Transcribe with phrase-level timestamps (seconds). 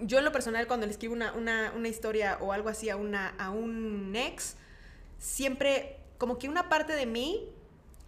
[0.00, 2.96] yo en lo personal cuando le escribo una, una, una historia o algo así a,
[2.96, 4.56] una, a un ex,
[5.18, 7.48] siempre como que una parte de mí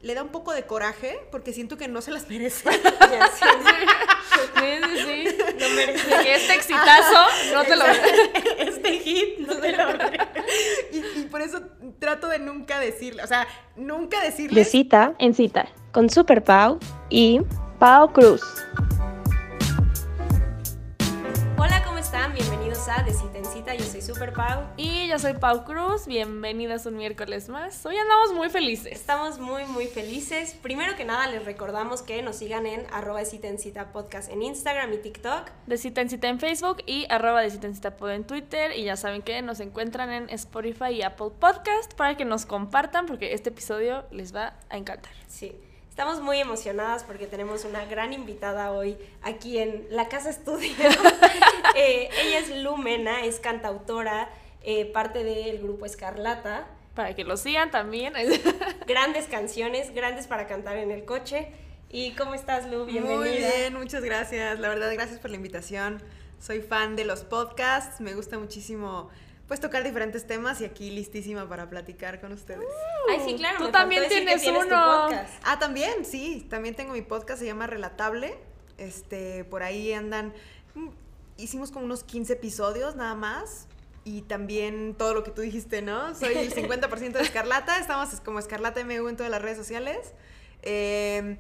[0.01, 2.69] le da un poco de coraje porque siento que no se las merece.
[3.11, 3.45] Ya, sí,
[4.39, 5.39] Sí, sí, sí.
[5.59, 6.09] Lo merece.
[6.23, 7.85] Que este exitazo no te lo...
[8.59, 9.85] este hit no te lo
[10.93, 11.63] y, y por eso
[11.99, 16.79] trato de nunca decirle, o sea, nunca De decirles cita en cita con Super Pau
[17.09, 17.41] y
[17.79, 18.43] Pau Cruz.
[22.09, 22.33] Están?
[22.33, 23.75] Bienvenidos a De Cita en Cita.
[23.75, 24.65] Yo soy Super Pau.
[24.79, 27.85] Y yo soy Pau Cruz, bienvenidas un miércoles más.
[27.85, 28.93] Hoy andamos muy felices.
[28.93, 30.57] Estamos muy, muy felices.
[30.63, 34.33] Primero que nada, les recordamos que nos sigan en arroba de Cita en Cita podcast
[34.33, 35.51] en Instagram y TikTok.
[35.67, 38.75] De cita en cita en Facebook y arroba de cita en cita pod en Twitter.
[38.75, 43.05] Y ya saben que nos encuentran en Spotify y Apple Podcast para que nos compartan
[43.05, 45.13] porque este episodio les va a encantar.
[45.27, 45.61] Sí.
[45.99, 50.71] Estamos muy emocionadas porque tenemos una gran invitada hoy aquí en la Casa Estudio.
[51.75, 54.31] Eh, ella es Lumena, es cantautora,
[54.63, 56.67] eh, parte del grupo Escarlata.
[56.95, 58.15] Para que lo sigan también.
[58.87, 61.53] Grandes canciones, grandes para cantar en el coche.
[61.91, 62.85] ¿Y cómo estás, Lu?
[62.85, 63.19] Bienvenida.
[63.19, 64.59] Muy bien, muchas gracias.
[64.61, 66.03] La verdad, gracias por la invitación.
[66.41, 69.11] Soy fan de los podcasts, me gusta muchísimo
[69.49, 72.69] pues tocar diferentes temas y aquí listísima para platicar con ustedes.
[73.09, 73.59] Ay, sí, claro.
[73.59, 74.61] Tú me también tienes uno.
[74.61, 75.43] podcast.
[75.43, 78.37] Ah, también, sí, también tengo mi podcast, se llama Relatable.
[78.77, 80.35] Este, por ahí andan
[80.75, 80.89] mm,
[81.39, 83.67] hicimos como unos 15 episodios nada más.
[84.05, 86.15] Y también todo lo que tú dijiste, ¿no?
[86.15, 87.79] Soy el 50% de Escarlata.
[87.79, 90.13] Estamos como Escarlata MU en todas las redes sociales.
[90.63, 91.39] Eh,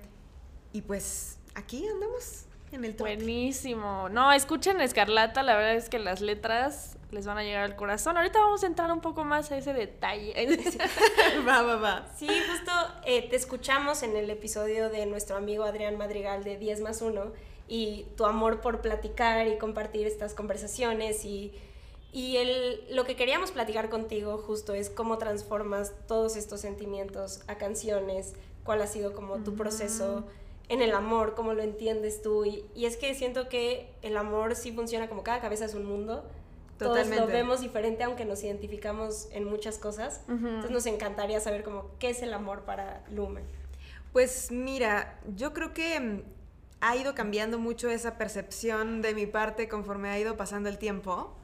[0.72, 3.06] y pues aquí andamos en el top.
[3.06, 4.08] Buenísimo.
[4.10, 8.16] No, escuchen Escarlata, la verdad es que las letras les van a llegar al corazón.
[8.16, 10.34] Ahorita vamos a entrar un poco más a ese detalle.
[11.48, 12.06] va, va, va.
[12.16, 12.72] Sí, justo
[13.06, 17.32] eh, te escuchamos en el episodio de nuestro amigo Adrián Madrigal de 10 más 1
[17.66, 21.52] y tu amor por platicar y compartir estas conversaciones y,
[22.12, 27.56] y el, lo que queríamos platicar contigo justo es cómo transformas todos estos sentimientos a
[27.56, 30.24] canciones, cuál ha sido como tu proceso
[30.68, 34.56] en el amor, cómo lo entiendes tú y, y es que siento que el amor
[34.56, 36.24] sí funciona como cada cabeza es un mundo.
[36.78, 37.32] Todos lo Totalmente.
[37.32, 40.22] vemos diferente aunque nos identificamos en muchas cosas.
[40.28, 43.44] Entonces nos encantaría saber como qué es el amor para Lumen.
[44.12, 46.22] Pues mira, yo creo que mm,
[46.80, 51.36] ha ido cambiando mucho esa percepción de mi parte conforme ha ido pasando el tiempo.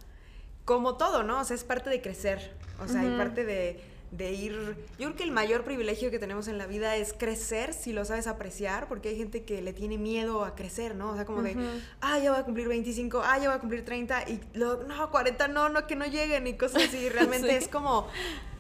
[0.65, 1.41] Como todo, ¿no?
[1.41, 2.53] O sea, es parte de crecer.
[2.83, 3.81] O sea, y parte de,
[4.17, 4.77] de ir...
[4.99, 8.05] Yo creo que el mayor privilegio que tenemos en la vida es crecer si lo
[8.05, 11.11] sabes apreciar, porque hay gente que le tiene miedo a crecer, ¿no?
[11.11, 11.57] O sea, como de,
[12.01, 15.11] ah, ya voy a cumplir 25, ah, ya voy a cumplir 30, y luego, no,
[15.11, 17.09] 40, no, no, que no lleguen, y cosas así.
[17.09, 17.55] Realmente Sí.
[17.55, 18.09] es como,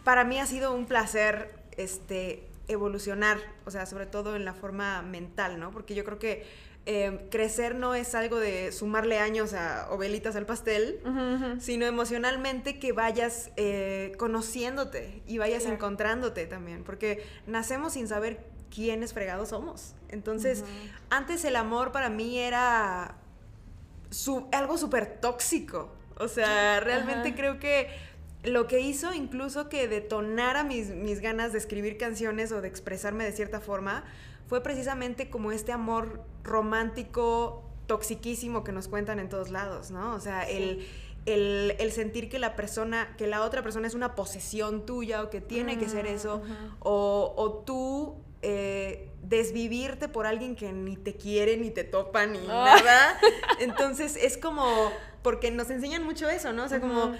[0.03, 5.03] para mí ha sido un placer, este, evolucionar, o sea, sobre todo en la forma
[5.03, 5.70] mental, ¿no?
[5.70, 6.44] Porque yo creo que
[6.86, 11.00] eh, crecer no es algo de sumarle años a, o velitas al pastel,
[11.58, 15.76] sino emocionalmente que vayas eh, conociéndote y vayas Claro.
[15.76, 19.94] encontrándote también, porque nacemos sin saber quiénes fregados somos.
[20.08, 20.64] Entonces,
[21.10, 23.16] antes el amor para mí era
[24.10, 25.92] su- algo súper tóxico.
[26.18, 27.88] O sea, realmente creo que
[28.44, 33.24] lo que hizo incluso que detonara mis, mis ganas de escribir canciones o de expresarme
[33.24, 34.04] de cierta forma
[34.54, 40.15] fue precisamente como este amor romántico toxiquísimo que nos cuentan en todos lados, ¿no?
[40.15, 40.87] O sea, el,
[41.26, 45.28] el, el sentir que la persona, que la otra persona es una posesión tuya o
[45.31, 46.41] que tiene que ser eso,
[46.78, 52.38] o, o tú eh, desvivirte por alguien que ni te quiere, ni te topa, ni
[52.48, 52.76] Ah.
[52.76, 53.19] nada.
[53.59, 54.64] Entonces es como,
[55.22, 56.62] porque nos enseñan mucho eso, ¿no?
[56.64, 57.12] O sea, como.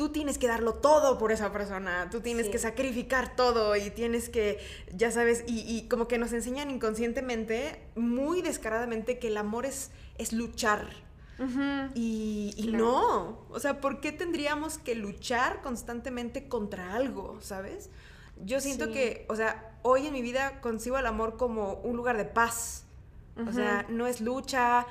[0.00, 2.52] Tú tienes que darlo todo por esa persona, tú tienes Sí.
[2.52, 4.58] que sacrificar todo y tienes que,
[4.94, 9.90] ya sabes, y, y como que nos enseñan inconscientemente, muy descaradamente, que el amor es,
[10.16, 10.88] es luchar.
[11.94, 12.78] Y, y Claro.
[12.84, 17.90] no, o sea, ¿por qué tendríamos que luchar constantemente contra algo, sabes?
[18.42, 18.92] Yo siento Sí.
[18.92, 22.84] que, o sea, hoy en mi vida concibo el amor como un lugar de paz.
[23.46, 24.86] O sea, no es lucha,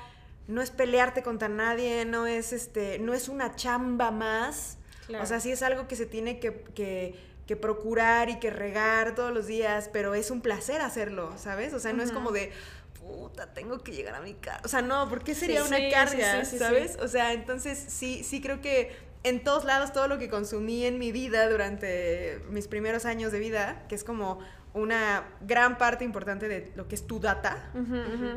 [0.46, 4.76] no es pelearte contra nadie, no es este, no es una chamba más.
[5.10, 5.24] Claro.
[5.24, 7.14] O sea, sí es algo que se tiene que, que-
[7.46, 11.74] que procurar y que regar todos los días, pero es un placer hacerlo, ¿sabes?
[11.74, 12.52] O sea, no es como de,
[13.00, 14.60] puta, tengo que llegar a mi casa.
[14.64, 16.96] O sea, no, ¿por qué sería Sí, una sí, carga, sí, ¿sabes?
[17.02, 18.92] O sea, entonces sí, sí creo que
[19.24, 23.40] en todos lados todo lo que consumí en mi vida durante mis primeros años de
[23.40, 24.38] vida, que es como
[24.72, 27.72] una gran parte importante de lo que es tu data,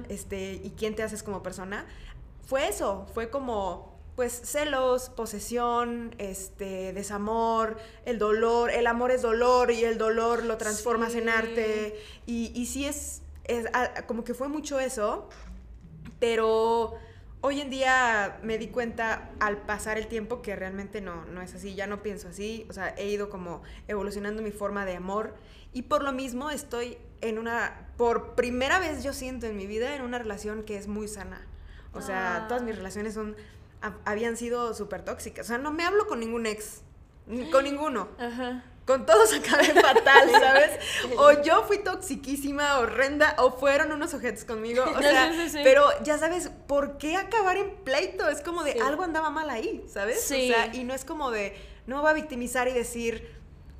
[0.09, 1.85] este, y quién te haces como persona,
[2.47, 9.71] fue eso, fue como pues celos, posesión, este, desamor, el dolor, el amor es dolor
[9.71, 14.33] y el dolor lo transformas en arte y, y sí es, es ah, como que
[14.33, 15.29] fue mucho eso,
[16.19, 16.93] pero
[17.41, 21.53] hoy en día me di cuenta al pasar el tiempo que realmente no, no es
[21.55, 25.33] así, ya no pienso así, o sea, he ido como evolucionando mi forma de amor
[25.73, 29.95] y por lo mismo estoy en una, por primera vez yo siento en mi vida
[29.95, 31.47] en una relación que es muy sana.
[31.93, 32.47] O sea, Ah.
[32.47, 33.35] todas mis relaciones son,
[34.05, 35.45] habían sido súper tóxicas.
[35.45, 36.81] O sea, no me hablo con ningún ex,
[37.27, 38.09] ni con ninguno.
[38.19, 38.65] Ajá.
[38.85, 40.71] Con todos acabé fatal, ¿sabes?
[41.17, 44.83] O yo fui toxiquísima, horrenda, o fueron unos ojetes conmigo.
[44.83, 45.59] O sea, Sí, sí, sí.
[45.63, 48.27] pero ya sabes, ¿por qué acabar en pleito?
[48.27, 50.21] Es como de algo andaba mal ahí, ¿sabes?
[50.21, 50.51] Sí.
[50.51, 51.55] O sea, y no es como de,
[51.87, 53.31] no voy a victimizar y decir,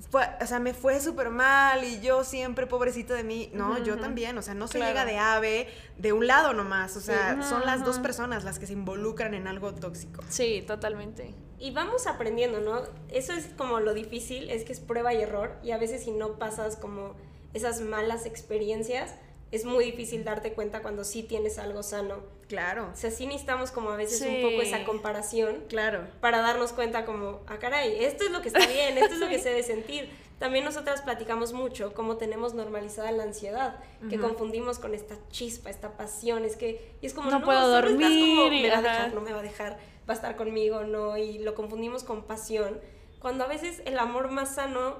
[0.09, 3.49] fue- o sea, me fue súper mal y yo siempre pobrecito de mí.
[3.53, 4.91] No, yo también, o sea, no se Claro.
[4.91, 5.67] llega de ave
[5.97, 6.95] de un lado nomás.
[6.97, 7.49] O sea, Sí.
[7.49, 10.23] son las dos personas las que se involucran en algo tóxico.
[10.29, 11.33] Sí, totalmente.
[11.59, 12.81] Y vamos aprendiendo, ¿no?
[13.09, 16.11] Eso es como lo difícil, es que es prueba y error y a veces si
[16.11, 17.15] no pasas como
[17.53, 19.13] esas malas experiencias,
[19.53, 22.15] es muy difícil darte cuenta cuando sí tienes algo sano.
[22.47, 24.27] Claro, O sea, sí necesitamos como a veces Sí.
[24.27, 26.07] un poco esa comparación claro.
[26.21, 29.27] para darnos cuenta como, ah, caray, esto es lo que está bien, esto es lo
[29.29, 30.09] que se debe sentir.
[30.39, 33.79] También nosotras platicamos mucho cómo tenemos normalizada la ansiedad,
[34.09, 37.69] que confundimos con esta chispa, esta pasión, es que y es como, No no, puedo
[37.69, 39.73] dormir como, me va a dejar, no me va a dejar,
[40.09, 42.81] va a estar conmigo, no, y lo confundimos con pasión,
[43.19, 44.97] cuando a veces el amor más sano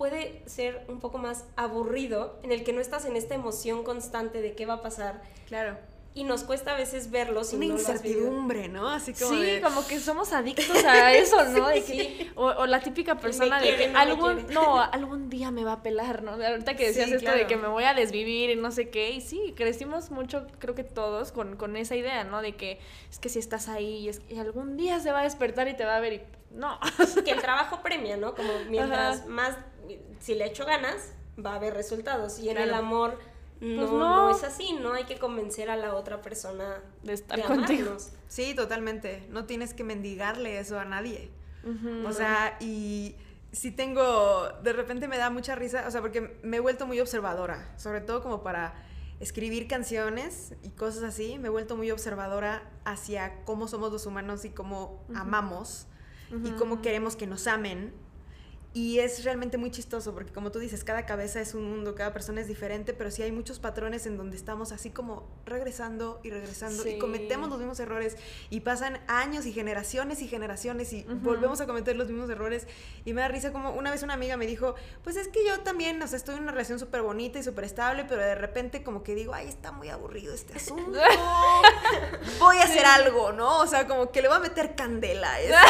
[0.00, 4.40] puede ser un poco más aburrido, en el que no estás en esta emoción constante
[4.40, 5.76] de qué va a pasar, Claro.
[6.14, 8.88] y nos cuesta a veces verlo si Una no incertidumbre, ¿no?
[8.88, 11.68] Así como sí, de- como que somos adictos a eso, ¿no?
[11.68, 12.30] De que, Sí.
[12.34, 15.82] o, o la típica persona de que no algún, no, algún día me va a
[15.82, 16.30] pelar, ¿no?
[16.32, 19.10] Ahorita que decías Sí, esto de que me voy a desvivir y no sé qué,
[19.10, 22.40] y sí, crecimos mucho, creo que todos, con, con esa idea, ¿no?
[22.40, 22.80] De que
[23.10, 25.74] es que si estás ahí y, es, y algún día se va a despertar y
[25.76, 26.20] te va a ver y
[26.52, 26.80] no.
[27.24, 28.34] que el trabajo premia, ¿no?
[28.34, 29.28] Como mientras Ajá.
[29.28, 29.56] más,
[30.18, 31.12] si le echo ganas,
[31.44, 32.38] va a haber resultados.
[32.38, 33.18] Y en el amor
[33.60, 33.98] no, Pues no.
[33.98, 37.96] no es así, no hay que convencer a la otra persona De estar de contigo.
[38.28, 39.26] Sí, totalmente.
[39.30, 41.30] No tienes que mendigarle eso a nadie.
[42.06, 43.16] O sea, y
[43.52, 47.00] sí tengo, de repente me da mucha risa, o sea, porque me he vuelto muy
[47.00, 48.72] observadora, sobre todo como para
[49.18, 54.46] escribir canciones y cosas así, me he vuelto muy observadora hacia cómo somos los humanos
[54.46, 55.86] y cómo amamos
[56.44, 57.92] y cómo queremos que nos amen.
[58.72, 62.12] Y es realmente muy chistoso porque como tú dices, cada cabeza es un mundo, cada
[62.12, 66.30] persona es diferente, pero sí hay muchos patrones en donde estamos así como regresando y
[66.30, 66.98] regresando y Sí.
[66.98, 68.16] cometemos los mismos errores
[68.48, 72.68] y pasan años y generaciones y generaciones y volvemos a cometer los mismos errores.
[73.04, 75.58] Y me da risa como una vez una amiga me dijo, pues es que yo
[75.60, 78.84] también, o sea, estoy en una relación súper bonita y súper estable, pero de repente
[78.84, 80.96] como que digo, ay, está muy aburrido este asunto,
[82.38, 83.58] voy a hacer algo, ¿no?
[83.58, 85.56] O sea, como que le voy a meter candela a esto.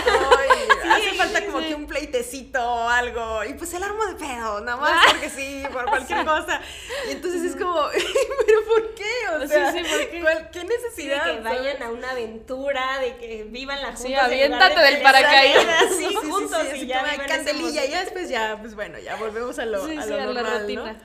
[0.82, 2.58] Y hace falta como que un pleitecito
[2.90, 6.60] o algo y pues el armo de pedo, nada más porque sí, por cualquier cosa.
[7.08, 7.75] Y entonces es como,
[8.46, 9.04] pero ¿por qué?
[9.37, 10.20] O Sí, sea, sí, ¿por qué?
[10.20, 11.25] ¿cuál- ¿qué Sí, necesidad?
[11.26, 11.58] de que ¿sabes?
[11.62, 14.02] vayan a una aventura, de que vivan la juntos.
[14.06, 15.66] Sí, aviéntate del paracaídas.
[15.90, 18.98] Sí, Sí, sí, sí, juntos y ya como candelilla y ya después ya, pues bueno,
[18.98, 20.60] ya volvemos a lo, Sí, a sí, lo a la normal, ¿no?
[20.60, 20.96] rutina.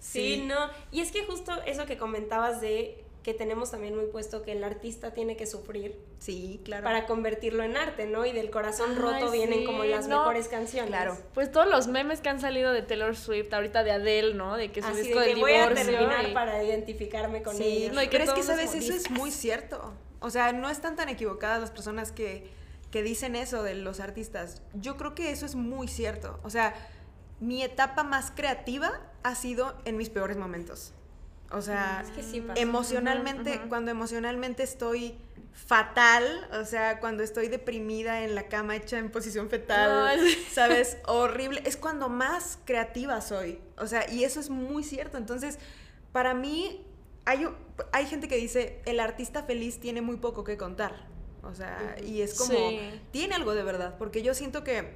[0.00, 0.70] Sí, no.
[0.92, 4.62] Y es que justo eso que comentabas de que tenemos también muy puesto que el
[4.62, 6.84] artista tiene que sufrir Sí, claro.
[6.84, 8.24] para convertirlo en arte, ¿no?
[8.26, 10.90] Y del corazón Ay, roto vienen como las no, mejores canciones.
[10.90, 11.16] claro.
[11.32, 14.56] Pues todos los memes que han salido de Taylor Swift, ahorita de Adele, ¿no?
[14.56, 17.56] De que su Así disco de que del voy a terminar y- para identificarme con
[17.56, 17.92] Sí, ella.
[17.92, 18.74] No, y que pero es que, ¿sabes?
[18.74, 19.94] Eso es muy cierto.
[20.20, 22.46] O sea, no están tan equivocadas las personas que,
[22.90, 24.60] que dicen eso de los artistas.
[24.74, 26.38] Yo creo que eso es muy cierto.
[26.44, 26.74] O sea,
[27.40, 30.92] mi etapa más creativa ha sido en mis peores momentos.
[31.50, 32.60] O sea, Es que sí pasa.
[32.60, 35.16] emocionalmente, cuando emocionalmente estoy
[35.52, 40.18] fatal, o sea, cuando estoy deprimida en la cama hecha en posición fetal.
[40.52, 40.98] ¿sabes?
[41.06, 45.58] Horrible, es cuando más creativa soy, o sea, y eso es muy cierto, entonces,
[46.12, 46.84] para mí,
[47.24, 47.46] hay,
[47.92, 51.06] hay gente que dice, el artista feliz tiene muy poco que contar,
[51.44, 53.00] o sea, y es como, Sí.
[53.12, 54.92] tiene algo de verdad, porque yo siento que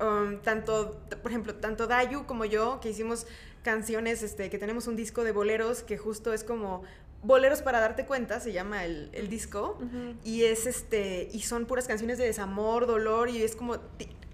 [0.00, 3.26] um, tanto, por ejemplo, tanto Dayu como yo, que hicimos
[3.66, 6.84] canciones, este, que tenemos un disco de boleros que justo es como
[7.24, 9.76] boleros para darte cuenta, se llama el, el disco,
[10.22, 13.78] y es este, y son puras canciones de desamor, dolor, y es como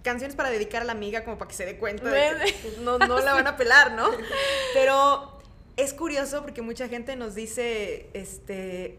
[0.02, 2.78] canciones para dedicar a la amiga como para que se dé cuenta de que pues,
[2.78, 4.10] no, no la van a pelar, ¿no?
[4.74, 5.40] Pero
[5.78, 8.98] es curioso porque mucha gente nos dice, este,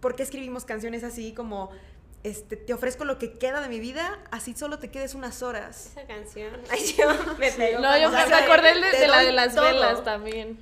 [0.00, 1.70] ¿por qué escribimos canciones así como,
[2.26, 5.86] este, te ofrezco lo que queda de mi vida, así solo te quedes unas horas?
[5.92, 6.52] Esa canción.
[6.70, 7.80] Ay, yo me pego.
[7.80, 9.64] No, yo O sea, me acordé de, de la de las todo.
[9.64, 10.58] velas también.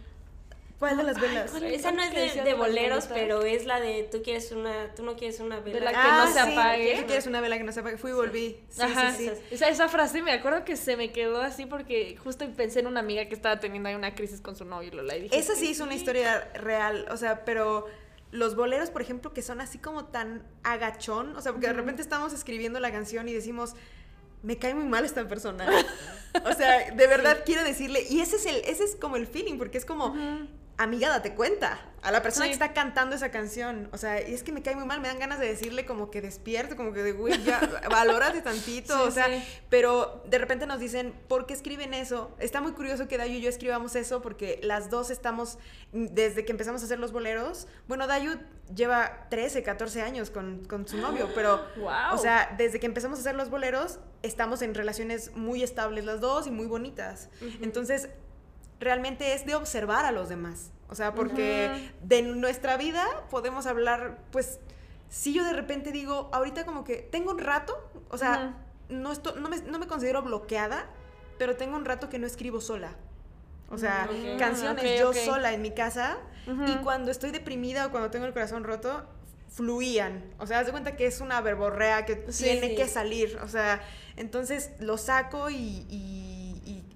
[0.78, 1.50] ¿Cuál de las velas?
[1.52, 4.92] ¿cuál Esa no es de, de de boleros, pero es la de tú quieres una,
[4.94, 5.80] tú no quieres una vela.
[5.80, 6.96] la que Ah, no se sí, apague.
[7.00, 7.96] Tú quieres una vela que no se apague.
[7.96, 8.60] Fui y volví.
[8.68, 9.24] Sí, Ajá, sí, sí.
[9.28, 9.38] esas.
[9.52, 13.00] Esa, esa frase me acuerdo que se me quedó así porque justo pensé en una
[13.00, 15.54] amiga que estaba teniendo ahí una crisis con su novio y Lola y dije, Esa
[15.54, 17.86] sí es una historia real, o sea, pero
[18.34, 22.02] los boleros, por ejemplo, que son así como tan agachón, o sea, porque de repente
[22.02, 23.74] estamos escribiendo la canción y decimos,
[24.42, 25.66] me cae muy mal esta persona.
[26.44, 29.56] o sea, de verdad quiero decirle, y ese es el, ese es como el feeling,
[29.56, 30.16] porque es como,
[30.76, 32.50] amiga, date cuenta a la persona Sí.
[32.50, 33.88] que está cantando esa canción.
[33.92, 36.10] O sea, y es que me cae muy mal, me dan ganas de decirle como
[36.10, 38.94] que despierte, como que de, güey, ya, valórate tantito.
[38.94, 39.42] Sí, o sea, sí.
[39.70, 42.34] pero de repente nos dicen, ¿por qué escriben eso?
[42.40, 45.58] Está muy curioso que Dayu y yo escribamos eso porque las dos estamos,
[45.92, 48.38] desde que empezamos a hacer los boleros, bueno, Dayu
[48.74, 51.64] lleva 13, 14 años con, con su novio, pero,
[52.12, 56.20] o sea, desde que empezamos a hacer los boleros, estamos en relaciones muy estables las
[56.20, 57.30] dos y muy bonitas.
[57.62, 58.08] Entonces,
[58.80, 60.70] realmente es de observar a los demás.
[60.88, 64.60] O sea, porque de nuestra vida podemos hablar, pues,
[65.08, 67.74] si yo de repente digo, ahorita como que tengo un rato,
[68.10, 68.54] o sea,
[68.88, 70.86] no, esto, no, me, no me considero bloqueada,
[71.38, 72.92] pero tengo un rato que no escribo sola.
[73.70, 74.38] O sea, Ok.
[74.38, 76.18] canciones yo sola en mi casa
[76.66, 79.04] y cuando estoy deprimida o cuando tengo el corazón roto,
[79.50, 80.22] fluían.
[80.38, 82.76] O sea, haz de cuenta que es una verborrea que Sí, tiene sí.
[82.76, 83.38] que salir.
[83.42, 83.80] O sea,
[84.16, 85.86] entonces lo saco y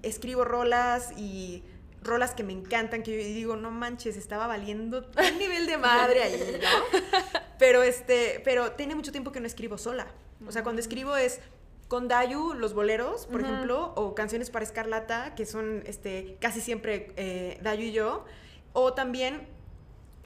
[0.03, 1.63] escribo rolas y
[2.01, 6.23] rolas que me encantan, que yo digo, no manches, estaba valiendo un nivel de madre
[6.23, 6.99] ahí, ¿no?
[7.59, 10.07] Pero este, pero tiene mucho tiempo que no escribo sola.
[10.47, 11.41] O sea, cuando escribo es
[11.89, 17.11] con Dayu, los boleros, por ejemplo, o canciones para Escarlata, que son este, casi siempre
[17.17, 18.23] eh, Dayu y yo,
[18.71, 19.49] o también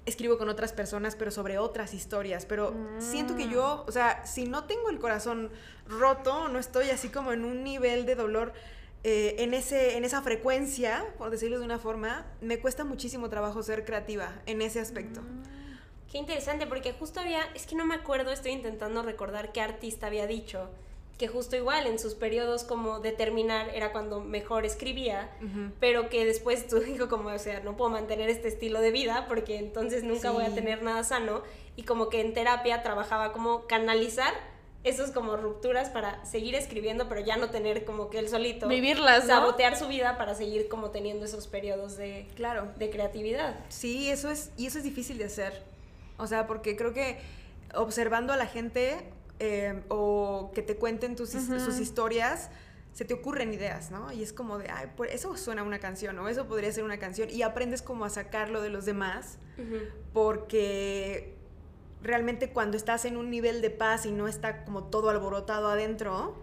[0.05, 2.45] escribo con otras personas, pero sobre otras historias.
[2.45, 5.49] Pero siento que yo, o sea, si no tengo el corazón
[5.87, 8.53] roto, no estoy así como en un nivel de dolor.
[9.03, 13.61] Eh, en, ese, en esa frecuencia, por decirlo de una forma, me cuesta muchísimo trabajo
[13.63, 15.21] ser creativa en ese aspecto.
[16.11, 20.07] Qué interesante, porque justo había, es que no me acuerdo, estoy intentando recordar qué artista
[20.07, 20.69] había dicho,
[21.17, 25.71] que justo igual en sus periodos como de terminar era cuando mejor escribía, Ujú.
[25.79, 29.25] pero que después tú dijo como, o sea, no puedo mantener este estilo de vida
[29.27, 30.55] porque entonces nunca voy a Sí.
[30.55, 31.41] tener nada sano
[31.75, 34.33] y como que en terapia trabajaba como canalizar
[34.83, 39.23] esos como rupturas para seguir escribiendo, pero ya no tener como que él solito Vivirlas,
[39.23, 39.29] ¿no?
[39.29, 42.67] sabotear su vida para seguir como teniendo esos periodos de, Claro.
[42.77, 43.55] de creatividad.
[43.69, 45.63] Sí, eso es, y eso es difícil de hacer.
[46.17, 47.17] O sea, porque creo que
[47.75, 48.97] observando a la gente
[49.39, 52.49] eh, o que te cuenten tus, sus historias,
[52.93, 54.11] se te ocurren ideas, ¿no?
[54.13, 56.99] Y es como de, ay, pues eso suena una canción, o eso podría ser una
[56.99, 59.39] canción, y aprendes como a sacarlo de los demás,
[60.13, 61.35] porque
[62.03, 66.35] realmente cuando estás en un nivel de paz y no está como todo alborotado adentro,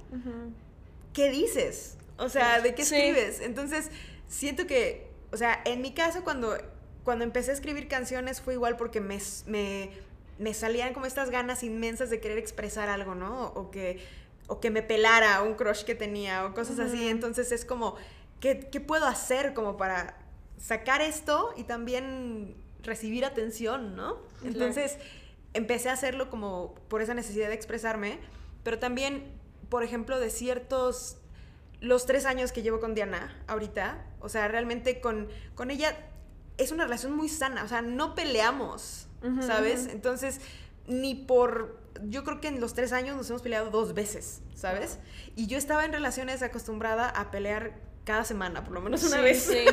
[1.13, 1.97] ¿qué dices?
[2.17, 2.97] O sea, ¿de qué Sí.
[2.97, 3.41] escribes?
[3.41, 3.91] Entonces,
[4.29, 6.57] siento que, o sea, en mi caso, cuando,
[7.05, 9.91] cuando empecé a escribir canciones fue igual porque me, me,
[10.39, 13.49] me salían como estas ganas inmensas de querer expresar algo, ¿no?
[13.49, 14.05] O que,
[14.49, 17.09] o que me pelara un crush que tenía o cosas así.
[17.09, 17.97] Entonces es como,
[18.41, 20.17] ¿qué, ¿qué puedo hacer como para
[20.59, 24.19] sacar esto y también recibir atención, ¿no?
[24.45, 24.97] Entonces
[25.55, 28.19] empecé a hacerlo como por esa necesidad de expresarme,
[28.63, 29.33] pero también,
[29.69, 31.19] por ejemplo, de ciertos,
[31.81, 35.97] los tres años que llevo con Diana ahorita, o sea, realmente con, con ella
[36.59, 39.07] es una relación muy sana, o sea, no peleamos,
[39.41, 39.87] ¿sabes?
[39.87, 40.41] Entonces,
[40.87, 44.99] ni por, yo creo que en los tres años nos hemos peleado dos veces, ¿sabes?
[45.37, 49.23] Y yo estaba en relaciones acostumbrada a pelear cada semana, por lo menos una sí,
[49.23, 49.43] vez.
[49.45, 49.65] Sí,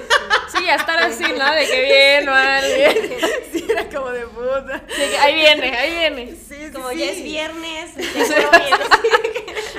[0.58, 1.52] sí, a estar así, ¿no?
[1.54, 3.18] De que bien, mal, bien.
[3.52, 4.84] Sí, era como de puta.
[4.88, 6.36] Sí, que ahí viene, ahí viene.
[6.36, 6.98] Sí, sí, Como sí.
[7.00, 8.30] ya es viernes, vienes.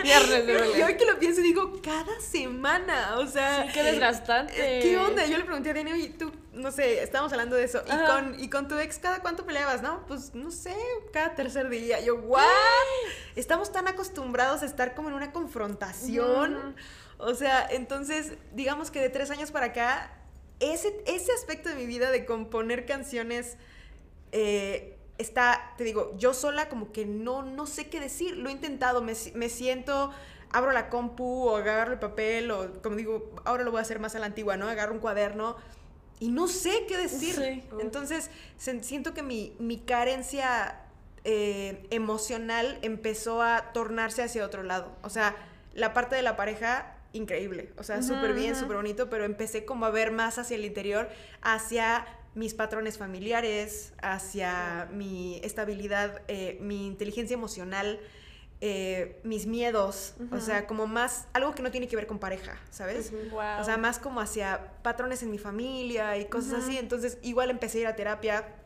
[0.02, 0.84] Viernes de Y volver.
[0.84, 3.64] hoy que lo pienso digo, cada semana, o sea...
[3.66, 4.52] Sí, qué desgastante.
[4.56, 5.26] eh, ¿Qué onda?
[5.26, 7.82] Yo le pregunté a Diana, y tú, no sé, estábamos hablando de eso.
[7.86, 10.04] Y con, y con tu ex, ¿cada cuánto peleabas, no?
[10.06, 10.74] Pues, no sé,
[11.12, 12.00] cada tercer día.
[12.00, 12.42] Yo, ¿what?
[13.36, 16.76] Estamos tan acostumbrados a estar como en una confrontación.
[17.18, 20.12] O sea, entonces, digamos que de tres años para acá,
[20.60, 23.56] ese, ese aspecto de mi vida de componer canciones
[24.32, 28.36] eh, está, te digo, yo sola como que no, no sé qué decir.
[28.36, 30.12] Lo he intentado, me, me siento,
[30.50, 33.98] abro la compu o agarro el papel o como digo, ahora lo voy a hacer
[33.98, 34.68] más a la antigua, ¿no?
[34.68, 35.56] Agarro un cuaderno
[36.20, 37.34] y no sé qué decir.
[37.34, 37.64] Sí.
[37.80, 40.82] Entonces, se- siento que mi, mi carencia
[41.24, 44.96] eh, emocional empezó a tornarse hacia otro lado.
[45.02, 45.36] O sea,
[45.74, 47.72] la parte de la pareja, increíble.
[47.76, 51.08] O sea, súper bien, súper bonito, pero empecé como a ver más hacia el interior,
[51.42, 58.00] hacia mis patrones familiares, hacia mi estabilidad, eh, mi inteligencia emocional,
[58.60, 62.58] eh, mis miedos, o sea, como más, algo que no tiene que ver con pareja,
[62.70, 63.12] ¿sabes?
[63.30, 63.60] Wow.
[63.60, 66.76] O sea, más como hacia patrones en mi familia y cosas así.
[66.76, 68.56] Entonces, igual empecé a ir a terapia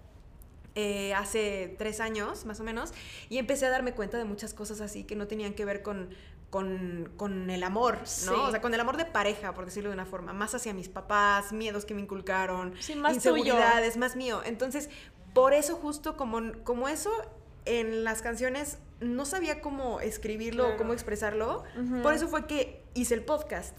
[0.74, 2.92] eh, hace tres años, más o menos,
[3.28, 6.08] y empecé a darme cuenta de muchas cosas así que no tenían que ver con,
[6.52, 8.06] con, con el amor, ¿no?
[8.06, 8.28] Sí.
[8.30, 10.90] O sea, con el amor de pareja, por decirlo de una forma, más hacia mis
[10.90, 13.30] papás, miedos que me inculcaron, Sí, más tuyo.
[13.38, 14.42] inseguridades, más mío.
[14.44, 14.90] Entonces,
[15.32, 17.10] por eso justo como, como eso,
[17.64, 21.64] en las canciones no sabía cómo escribirlo o cómo expresarlo.
[22.02, 23.76] Por eso fue que hice el podcast.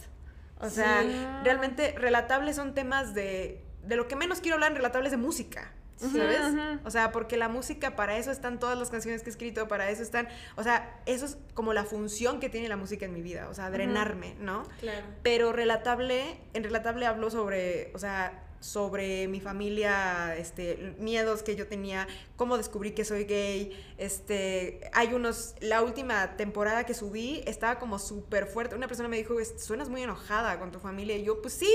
[0.60, 1.26] O sea, Sí.
[1.44, 5.74] realmente relatables son temas de, de lo que menos quiero hablar en relatables de música.
[5.98, 6.40] ¿Sabes?
[6.86, 9.90] O sea, porque la música, para eso están todas las canciones que he escrito, para
[9.90, 13.22] eso están, o sea, eso es como la función que tiene la música en mi
[13.22, 14.64] vida, o sea, drenarme, ¿no?
[14.80, 15.06] Claro.
[15.22, 21.68] Pero relatable, en relatable hablo sobre, o sea, sobre mi familia, este, miedos que yo
[21.68, 22.08] tenía,
[22.38, 28.00] cómo descubrí que soy gay, este, hay unos, la última temporada que subí estaba como
[28.00, 31.42] súper fuerte, una persona me dijo, "Es- suenas muy enojada con tu familia, y yo,
[31.42, 31.70] pues sí,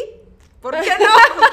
[0.61, 1.07] ¿por qué no?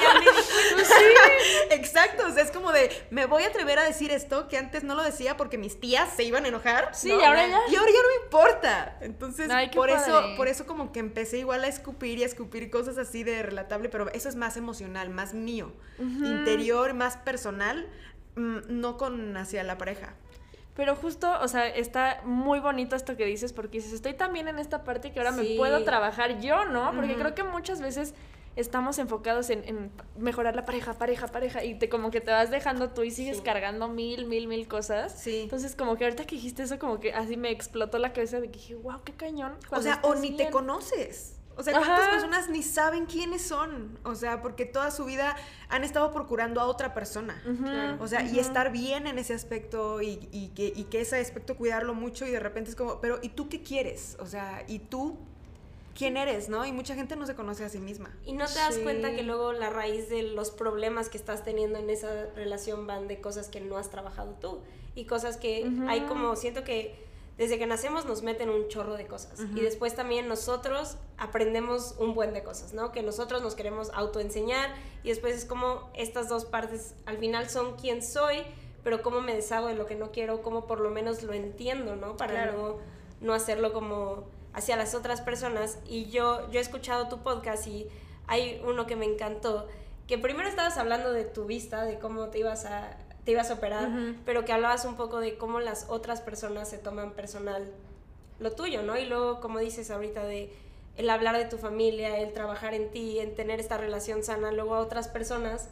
[0.75, 1.75] Cuenta.
[1.75, 4.83] Exacto, o sea, es como de, me voy a atrever a decir esto que antes
[4.83, 6.89] no lo decía porque mis tías se iban a enojar.
[6.93, 7.19] Sí, ¿no?
[7.19, 7.59] y ahora ya.
[7.69, 8.97] Y ahora ya no me importa.
[9.01, 12.69] Entonces, Ay, por eso, por eso como que empecé igual a escupir y a escupir
[12.69, 17.87] cosas así de relatable, pero eso es más emocional, más mío, interior, más personal,
[18.35, 20.13] mm, no con hacia la pareja.
[20.75, 24.59] Pero justo, o sea, está muy bonito esto que dices porque dices, estoy también en
[24.59, 25.55] esta parte que ahora me Sí.
[25.57, 26.91] puedo trabajar yo, ¿no?
[26.93, 28.13] Porque creo que muchas veces
[28.55, 32.51] estamos enfocados en, en mejorar la pareja, pareja, pareja, y te como que te vas
[32.51, 33.43] dejando tú y sigues Sí.
[33.43, 35.11] cargando mil, mil, mil cosas.
[35.19, 35.41] Sí.
[35.43, 38.49] Entonces, como que ahorita que dijiste eso, como que así me explotó la cabeza de
[38.49, 39.53] que dije, wow, qué cañón.
[39.71, 40.51] O sea, o ni te bien".
[40.51, 41.33] conoces.
[41.57, 42.11] O sea, ¿cuántas Ajá.
[42.11, 43.97] personas ni saben quiénes son?
[44.03, 45.37] O sea, porque toda su vida
[45.69, 47.41] han estado procurando a otra persona.
[48.01, 51.55] O sea, y estar bien en ese aspecto y, y que, y que ese aspecto
[51.55, 54.17] cuidarlo mucho y de repente es como, pero ¿y tú qué quieres?
[54.19, 55.17] O sea, ¿y tú
[55.95, 56.49] quién eres?
[56.49, 56.65] ¿No?
[56.65, 58.09] Y mucha gente no se conoce a sí misma.
[58.25, 58.81] Y no te das Sí.
[58.83, 63.07] cuenta que luego la raíz de los problemas que estás teniendo en esa relación van
[63.07, 64.59] de cosas que no has trabajado tú.
[64.93, 65.87] Y cosas que Ujú.
[65.89, 67.03] hay como, siento que
[67.37, 69.39] desde que nacemos nos meten un chorro de cosas.
[69.55, 72.93] Y después también nosotros aprendemos un buen de cosas, ¿no?
[72.93, 74.73] Que nosotros nos queremos autoenseñar
[75.03, 78.37] y después es como estas dos partes al final son quién soy,
[78.85, 81.97] pero cómo me deshago de lo que no quiero, cómo por lo menos lo entiendo,
[81.97, 82.15] ¿no?
[82.15, 82.79] Para Claro.
[82.79, 82.95] no
[83.27, 84.25] no hacerlo como
[84.55, 85.77] hacia las otras personas.
[85.87, 87.87] Y yo, yo he escuchado tu podcast y
[88.25, 89.67] hay uno que me encantó,
[90.07, 93.55] que primero estabas hablando de tu vista, de cómo te ibas a, te ibas a
[93.55, 93.89] operar,
[94.25, 97.71] pero que hablabas un poco de cómo las otras personas se toman personal
[98.39, 98.97] lo tuyo, ¿no?
[98.97, 100.49] Y luego, como dices ahorita, de
[100.97, 104.75] el hablar de tu familia, el trabajar en ti, en tener esta relación sana, luego
[104.75, 105.69] a otras personas,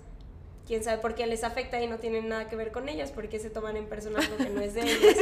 [0.68, 3.40] quién sabe por qué les afecta y no tienen nada que ver con ellas, porque
[3.40, 5.16] se toman en personal lo que no es de ellas.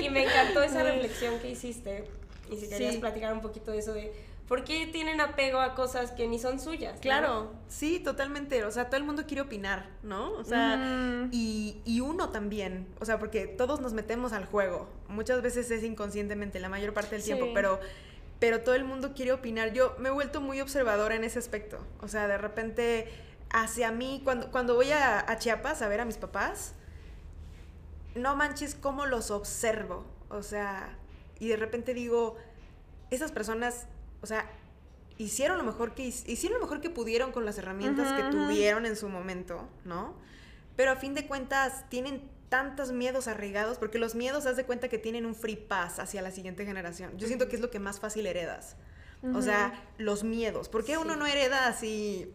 [0.00, 2.04] y me encantó esa reflexión que hiciste.
[2.50, 3.00] Y si querías Sí.
[3.00, 4.12] platicar un poquito de eso de
[4.48, 6.94] por qué tienen apego a cosas que ni son suyas.
[6.94, 7.00] ¿no?
[7.02, 8.64] Claro, sí, totalmente.
[8.64, 10.32] O sea, todo el mundo quiere opinar, ¿no?
[10.32, 11.28] O sea, Mm.
[11.32, 12.86] y, y uno también.
[13.00, 14.88] O sea, porque todos nos metemos al juego.
[15.08, 17.50] Muchas veces es inconscientemente, la mayor parte del tiempo, Sí.
[17.54, 17.78] pero,
[18.38, 19.72] pero todo el mundo quiere opinar.
[19.74, 21.78] Yo me he vuelto muy observadora en ese aspecto.
[22.00, 23.08] O sea, de repente,
[23.50, 26.72] hacia mí, cuando, cuando voy a, a Chiapas a ver a mis papás,
[28.14, 30.04] no manches cómo los observo.
[30.30, 30.96] O sea,
[31.38, 32.36] y de repente digo,
[33.10, 33.86] esas personas,
[34.22, 34.50] o sea,
[35.16, 38.96] hicieron lo mejor que hicieron lo mejor que pudieron con las herramientas que tuvieron en
[38.96, 40.14] su momento, ¿no?
[40.76, 44.88] Pero a fin de cuentas tienen tantos miedos arraigados, porque los miedos haz de cuenta
[44.88, 47.18] que tienen un free pass hacia la siguiente generación.
[47.18, 48.76] Yo siento que es lo que más fácil heredas.
[49.34, 50.68] O sea, los miedos.
[50.68, 51.18] ¿Por qué uno Sí.
[51.18, 52.32] no hereda así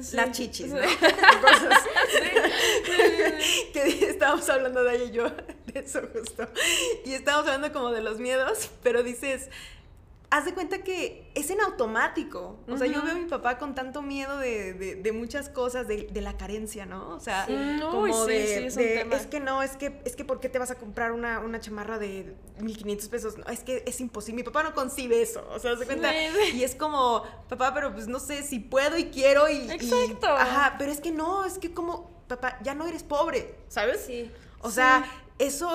[0.00, 0.16] Sí.
[0.16, 0.72] las chichis, Sí.
[0.72, 0.80] ¿no?
[1.40, 1.78] Cosas.
[3.72, 5.24] que estábamos hablando de ella y yo,
[5.66, 6.48] de eso justo.
[7.04, 9.48] Y estábamos hablando como de los miedos, pero dices,
[10.32, 12.60] haz de cuenta que es en automático.
[12.68, 15.88] O sea, yo veo a mi papá con tanto miedo de, de- de muchas cosas,
[15.88, 17.08] de, de la carencia, ¿no?
[17.16, 17.54] O sea, Sí.
[17.80, 20.48] Como uy, sí, de, sí, es es que no, es que, es que ¿por qué
[20.48, 23.38] te vas a comprar una, una chamarra de 1500 pesos?
[23.38, 24.36] No, es que es imposible.
[24.36, 25.44] Mi papá no concibe eso.
[25.50, 26.12] O sea, haz de cuenta.
[26.54, 29.56] Y es como, papá, pero pues no sé si puedo y quiero y.
[29.56, 30.28] y- Exacto.
[30.28, 34.04] ajá, pero es que no, es que como, papá, ya no eres pobre, ¿sabes?
[34.06, 34.30] Sí.
[34.60, 35.04] O sea,
[35.38, 35.70] eso,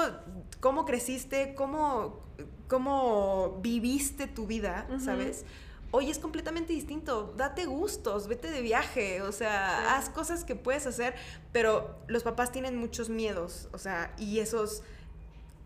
[0.62, 2.24] cómo creciste, cómo,
[2.68, 4.88] cómo viviste tu vida.
[5.04, 5.46] ¿sabes?
[5.92, 7.34] Hoy es completamente distinto.
[7.38, 9.86] Date gustos, vete de viaje, o sea, Sí.
[9.92, 11.16] haz cosas que puedes hacer,
[11.54, 14.84] pero los papás tienen muchos miedos, o sea, y esos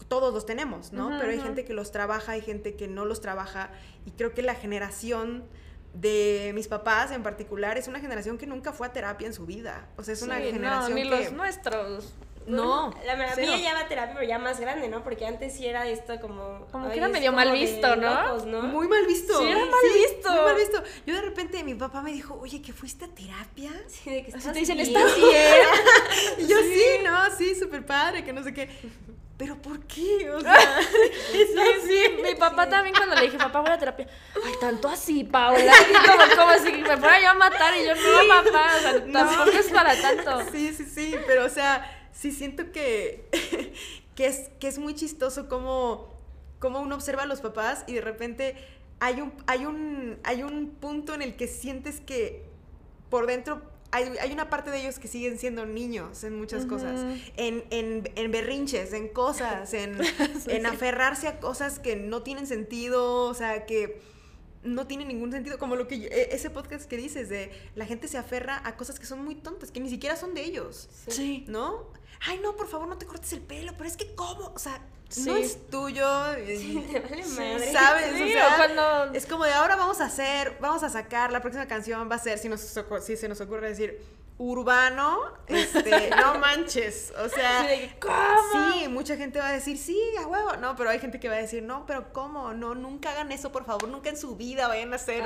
[0.07, 1.09] todos los tenemos, ¿no?
[1.19, 3.69] Pero hay gente que los trabaja, hay gente que no los trabaja,
[4.05, 5.43] y creo que la generación
[5.93, 9.45] de mis papás en particular es una generación que nunca fue a terapia en su
[9.47, 9.87] vida.
[9.97, 12.13] O sea, es una Sí, generación no, ni que los nuestros.
[12.47, 15.03] No, La la mía ya va a terapia, pero ya más grande, ¿no?
[15.03, 16.65] Porque antes sí era esto como.
[16.71, 18.23] Como que era medio mal visto, ¿no?
[18.23, 18.63] locos, ¿no?
[18.63, 19.39] Muy mal visto.
[19.39, 20.31] Sí, era mal visto.
[20.31, 20.83] Muy mal visto.
[21.05, 23.71] Yo de repente mi papá me dijo, oye, ¿que fuiste a terapia?
[23.87, 24.87] Sí, de que Así estás te dicen, bien.
[24.87, 25.65] ¿estás bien?
[26.39, 28.69] Y yo sí, no, sí, súper padre, que no sé qué.
[29.37, 30.29] Pero ¿por qué?
[30.31, 30.53] O sea,
[31.31, 31.45] Sí,
[31.87, 32.03] sí.
[32.21, 34.07] Mi papá también cuando le dije, papá, voy a terapia.
[34.43, 35.71] Ay, tanto así, Paula.
[35.89, 37.73] Y como, como si me fuera yo a matar.
[37.77, 40.41] Y yo, no, papá, o sea, tampoco es para tanto.
[40.51, 43.25] sí, sí, sí, pero o sea, sí siento que,
[44.15, 46.13] que, es, que es muy chistoso como,
[46.59, 48.55] como uno observa a los papás y de repente
[48.99, 52.43] hay un, hay, un, hay un punto en el que sientes que
[53.09, 56.99] por dentro hay, hay una parte de ellos que siguen siendo niños en muchas cosas,
[57.37, 59.97] en, en, en berrinches, en cosas, en,
[60.47, 63.99] en aferrarse a cosas que no tienen sentido, o sea, que
[64.61, 68.07] no tiene ningún sentido, como lo que e- ese podcast que dices de la gente
[68.07, 71.45] se aferra a cosas que son muy tontas, que ni siquiera son de ellos, Sí.
[71.47, 71.87] ¿no?
[72.25, 74.81] Ay, no, por favor, no te cortes el pelo, pero es que cómo, o sea,
[75.09, 75.23] Sí.
[75.25, 77.71] no es tuyo, y- Te vale madre.
[77.73, 78.11] ¿sabes?
[78.15, 81.41] Sí, o sea, cuando- es como de ahora vamos a hacer, vamos a sacar, la
[81.41, 82.61] próxima canción va a ser, si, nos,
[83.03, 83.99] si se nos ocurre decir,
[84.37, 88.73] urbano, este, no manches, o sea, Sí, ¿cómo?
[88.73, 91.35] sí, mucha gente va a decir, sí, a huevo, no, pero hay gente que va
[91.35, 92.53] a decir, no, pero ¿cómo?
[92.53, 95.23] No, nunca hagan eso, por favor, nunca en su vida vayan a hacer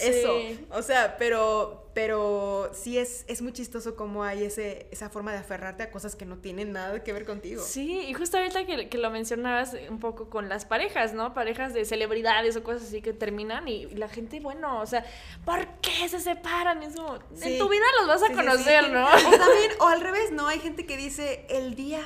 [0.00, 0.66] eso, sí.
[0.70, 5.38] o sea, pero, pero sí es, es muy chistoso cómo hay ese, esa forma de
[5.38, 7.62] aferrarte a cosas que no tienen nada que ver contigo.
[7.62, 11.32] Sí, y justo ahorita que, que lo mencionabas un poco con las parejas, ¿no?
[11.34, 15.06] Parejas de celebridades o cosas así que terminan y, la gente, bueno, o sea,
[15.44, 16.82] ¿por qué se separan?
[16.82, 17.52] Es como, Sí.
[17.52, 18.90] en tu vida los vas a Sí, conocer, sí.
[18.90, 19.06] ¿no?
[19.06, 20.48] O también, o al revés, ¿no?
[20.48, 22.02] Hay gente que dice, el día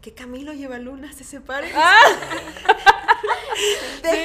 [0.00, 1.96] que Camilo y Luna se separen, Ah.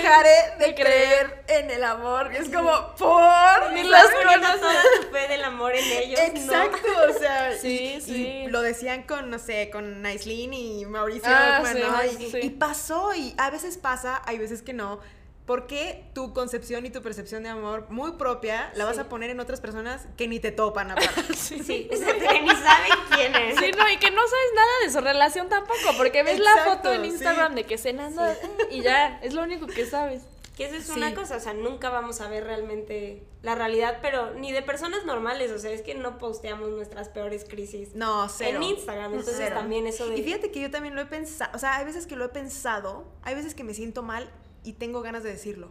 [0.06, 2.32] dejaré de, de creer en el amor.
[2.34, 3.74] Y es como, ¿por?
[3.74, 4.62] Estás las conoces.
[4.62, 6.20] toda tu fe del amor en ellos.
[6.20, 8.46] Exacto, o sea, Sí, y, y sí.
[8.50, 11.96] lo decían con, no sé, con Naislin y Mauricio, Ah, Ockman, sí, ¿no?
[11.98, 12.40] ay, Y, sí.
[12.44, 15.00] y pasó, y a veces pasa, hay veces que no.
[15.46, 19.02] Porque tu concepción y tu percepción de amor muy propia la vas Sí.
[19.02, 21.34] a poner en otras personas que ni te topan aparte.
[21.36, 23.60] Sí, exacto, que ni saben quién es.
[23.60, 26.92] Sí, no, y que no sabes nada de su relación tampoco, porque ves la foto
[26.94, 27.08] en sí.
[27.10, 28.24] Instagram de que cenando
[28.72, 30.24] y ya, es lo único que sabes.
[30.58, 30.94] Que eso es Sí.
[30.96, 35.04] una cosa, o sea, nunca vamos a ver realmente la realidad, pero ni de personas
[35.06, 38.58] normales, o sea, es que no posteamos nuestras peores crisis No, cero.
[38.58, 39.56] en Instagram, entonces Cero.
[39.58, 40.18] también eso de...
[40.18, 42.30] Y fíjate que yo también lo he pensado, o sea, hay veces que lo he
[42.30, 44.30] pensado, hay veces que me siento mal
[44.66, 45.70] y tengo ganas de decirlo.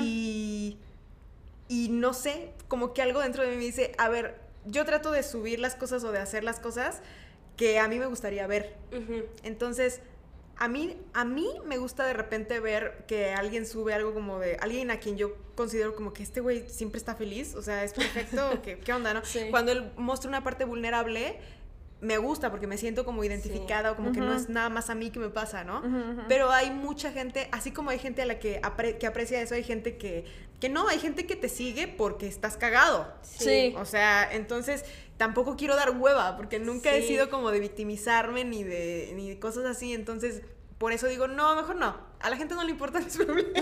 [0.00, 0.78] Y,
[1.68, 5.12] y no sé, como que algo dentro de mí me dice, a ver, yo trato
[5.12, 7.02] de subir las cosas o de hacer las cosas
[7.56, 8.76] que a mí me gustaría ver.
[9.42, 10.00] Entonces,
[10.56, 14.56] a mí, a mí me gusta de repente ver que alguien sube algo como de
[14.56, 17.94] alguien a quien yo considero como que este güey siempre está feliz, o sea, es
[17.94, 19.24] perfecto, ¿qué, ¿qué onda, no?
[19.24, 19.46] Sí.
[19.50, 21.38] Cuando él muestra una parte vulnerable,
[22.00, 24.94] me gusta porque me siento como identificada o como que no es nada más a
[24.94, 25.82] mí que me pasa, ¿no?
[26.28, 29.54] Pero hay mucha gente, así como hay gente a la que, apre- que aprecia eso,
[29.54, 30.24] hay gente que,
[30.60, 33.12] que no, hay gente que te sigue porque estás cagado.
[33.22, 33.74] Sí.
[33.78, 34.84] O sea, entonces
[35.18, 39.38] tampoco quiero dar hueva, porque nunca he sido como de victimizarme ni de, ni de
[39.38, 39.92] cosas así.
[39.92, 40.40] Entonces,
[40.80, 41.94] por eso digo, no, mejor no.
[42.20, 43.52] A la gente no le importan mis problemas.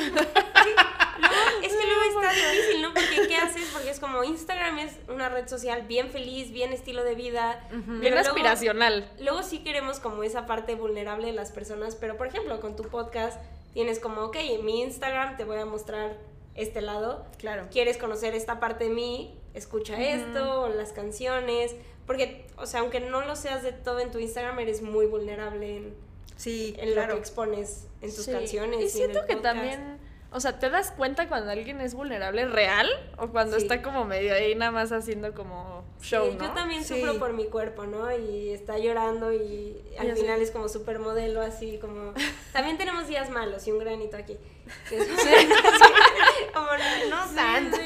[1.63, 2.95] Es que luego está difícil, ¿no?
[2.95, 3.69] Porque ¿qué haces?
[3.73, 7.67] Porque es como Instagram es una red social bien feliz, bien estilo de vida.
[7.71, 9.11] Bien luego- aspiracional.
[9.19, 12.85] Luego sí queremos como esa parte vulnerable de las personas, pero por ejemplo con tu
[12.85, 13.37] podcast
[13.73, 16.17] tienes como, ok, en mi Instagram te voy a mostrar
[16.55, 17.27] este lado.
[17.39, 17.67] Claro.
[17.73, 19.37] ¿Quieres conocer esta parte de mí?
[19.55, 21.75] Escucha esto, o las canciones.
[22.07, 25.77] Porque, o sea, aunque no lo seas de todo en tu Instagram, eres muy vulnerable
[25.79, 26.08] en,
[26.39, 28.33] Sí, en lo que expones en tus Sí.
[28.33, 28.81] canciones.
[28.81, 29.55] Y en siento el que podcast.
[29.57, 29.99] también,
[30.31, 33.63] o sea, ¿te das cuenta cuando alguien es vulnerable real o cuando Sí.
[33.65, 36.45] está como medio ahí nada más haciendo como show, Sí, ¿no?
[36.47, 38.11] Yo también sufro por mi cuerpo, ¿no?
[38.17, 42.15] Y está llorando y al final es como supermodelo, así como...
[42.53, 44.39] También tenemos días malos y un granito aquí.
[46.59, 47.77] como no tanto.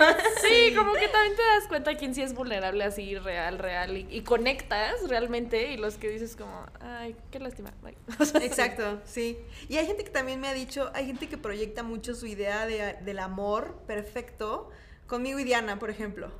[0.41, 4.07] Sí, como que también te das cuenta quién sí es vulnerable así, real, real, y,
[4.11, 7.73] y conectas realmente, y los que dices como, ay, qué lástima.
[7.83, 7.97] bye".
[8.45, 9.39] Exacto, sí.
[9.69, 12.67] Y hay gente que también me ha dicho, hay gente que proyecta mucho su idea
[12.67, 14.71] de- del amor perfecto
[15.07, 16.31] conmigo y Diana, por ejemplo.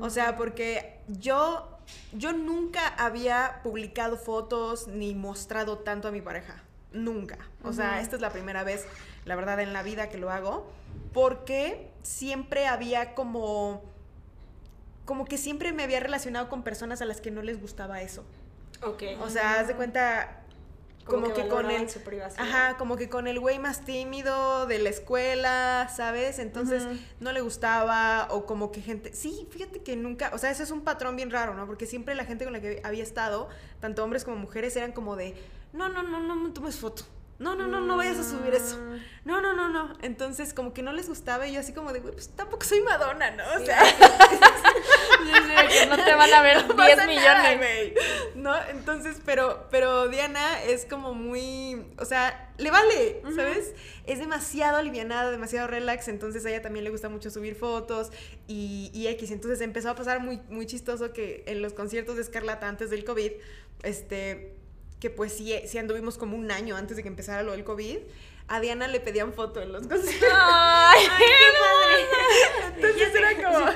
[0.00, 1.78] O sea, porque yo,
[2.12, 6.62] yo nunca había publicado fotos ni mostrado tanto a mi pareja.
[6.92, 7.38] Nunca.
[7.62, 8.86] O sea, esta es la primera vez,
[9.24, 10.68] la verdad, en la vida que lo hago.
[11.14, 13.82] Porque siempre había como...
[15.06, 18.24] Como que siempre me había relacionado con personas a las que no les gustaba eso.
[18.82, 19.02] Ok.
[19.22, 20.44] O sea, haz de cuenta
[21.04, 22.00] como, que, con el su
[22.38, 26.38] ajá, como que con el güey más tímido de la escuela, ¿sabes?
[26.38, 26.86] Entonces
[27.20, 30.70] no le gustaba o como que gente, sí, fíjate que nunca, o sea, eso es
[30.70, 31.66] un patrón bien raro, ¿no?
[31.66, 33.48] Porque siempre la gente con la que había estado,
[33.80, 35.34] tanto hombres como mujeres eran como de,
[35.72, 37.04] "No, no, no, no me tomes foto."
[37.38, 38.78] No, no, no, no vayas a subir eso.
[38.78, 39.00] Mm.
[39.24, 39.92] No, no, no, no.
[40.02, 42.80] Entonces, como que no les gustaba y yo así como de, güey, pues tampoco soy
[42.82, 43.42] Madonna, ¿no?
[43.60, 47.58] O sea, Sí, sí, no te van a ver no 10 pasa millones.
[47.58, 47.94] güey.
[48.36, 48.54] ¿No?
[48.68, 53.72] Entonces, pero, pero Diana es como muy, o sea, le vale, ¿sabes?
[54.06, 58.10] Es demasiado alivianada, demasiado relax, entonces a ella también le gusta mucho subir fotos
[58.46, 59.30] y, y X.
[59.30, 63.04] Entonces empezó a pasar muy, muy chistoso que en los conciertos de Escarlata antes del
[63.04, 63.32] COVID,
[63.82, 64.54] este,
[65.00, 67.98] que pues sí, sí anduvimos como un año antes de que empezara lo del COVID,
[68.46, 70.28] a Diana le pedían foto en los conciertos.
[70.32, 71.06] Ay,
[72.76, 73.66] Entonces era como,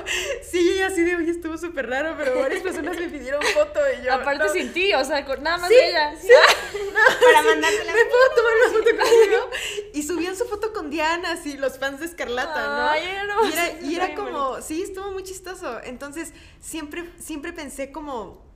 [0.43, 4.05] sí, ella así de, oye, estuvo súper raro, pero varias personas me pidieron foto y
[4.05, 4.13] yo.
[4.13, 6.15] Aparte no, sin ti, o sea, nada más Sí, ella.
[6.19, 6.27] sí.
[7.23, 9.49] Para sí, mandarte la ¿Me puedo tomar una foto contigo?
[9.93, 12.89] Y subían su foto con Diana, así, los fans de Escarlata, ¿no?
[12.89, 15.79] Ay, y era, y era bien como, sí, estuvo muy chistoso.
[15.83, 18.48] Entonces, siempre, siempre pensé como,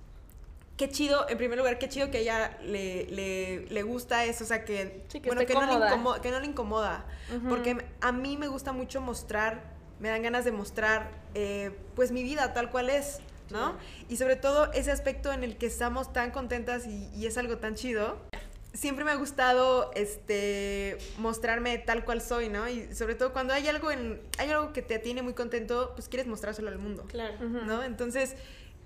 [0.77, 4.43] qué chido, en primer lugar, qué chido que a ella le, le, le gusta eso,
[4.43, 7.05] o sea, que, Sí, que bueno, que, no le incomoda, que no le incomoda.
[7.47, 9.63] Porque a mí me gusta mucho mostrar,
[9.99, 13.19] me dan ganas de mostrar, eh, pues, mi vida tal cual es,
[13.51, 13.77] ¿no?
[14.09, 17.57] Y sobre todo ese aspecto en el que estamos tan contentas y, y es algo
[17.57, 18.17] tan chido.
[18.73, 22.67] Siempre me ha gustado este mostrarme tal cual soy, ¿no?
[22.67, 26.09] Y sobre todo cuando hay algo en hay algo que te tiene muy contento, pues
[26.09, 27.03] quieres mostrárselo al mundo.
[27.07, 27.37] Claro.
[27.39, 27.83] ¿no?
[27.83, 28.35] Entonces,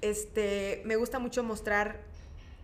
[0.01, 2.01] este, me gusta mucho mostrar,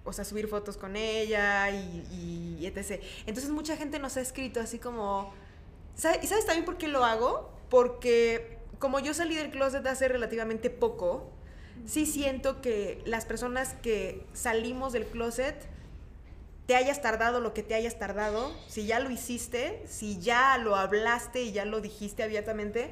[0.06, 3.02] o sea, subir fotos con ella y, etc.
[3.26, 5.34] Entonces, mucha gente nos ha escrito así como,
[5.96, 7.52] ¿sabe- ¿y sabes también por qué lo hago?
[7.70, 11.30] Porque como yo salí del closet hace relativamente poco,
[11.86, 15.56] sí siento que las personas que salimos del closet,
[16.68, 20.76] te hayas tardado lo que te hayas tardado, si ya lo hiciste, si ya lo
[20.78, 22.92] hablaste y ya lo dijiste abiertamente,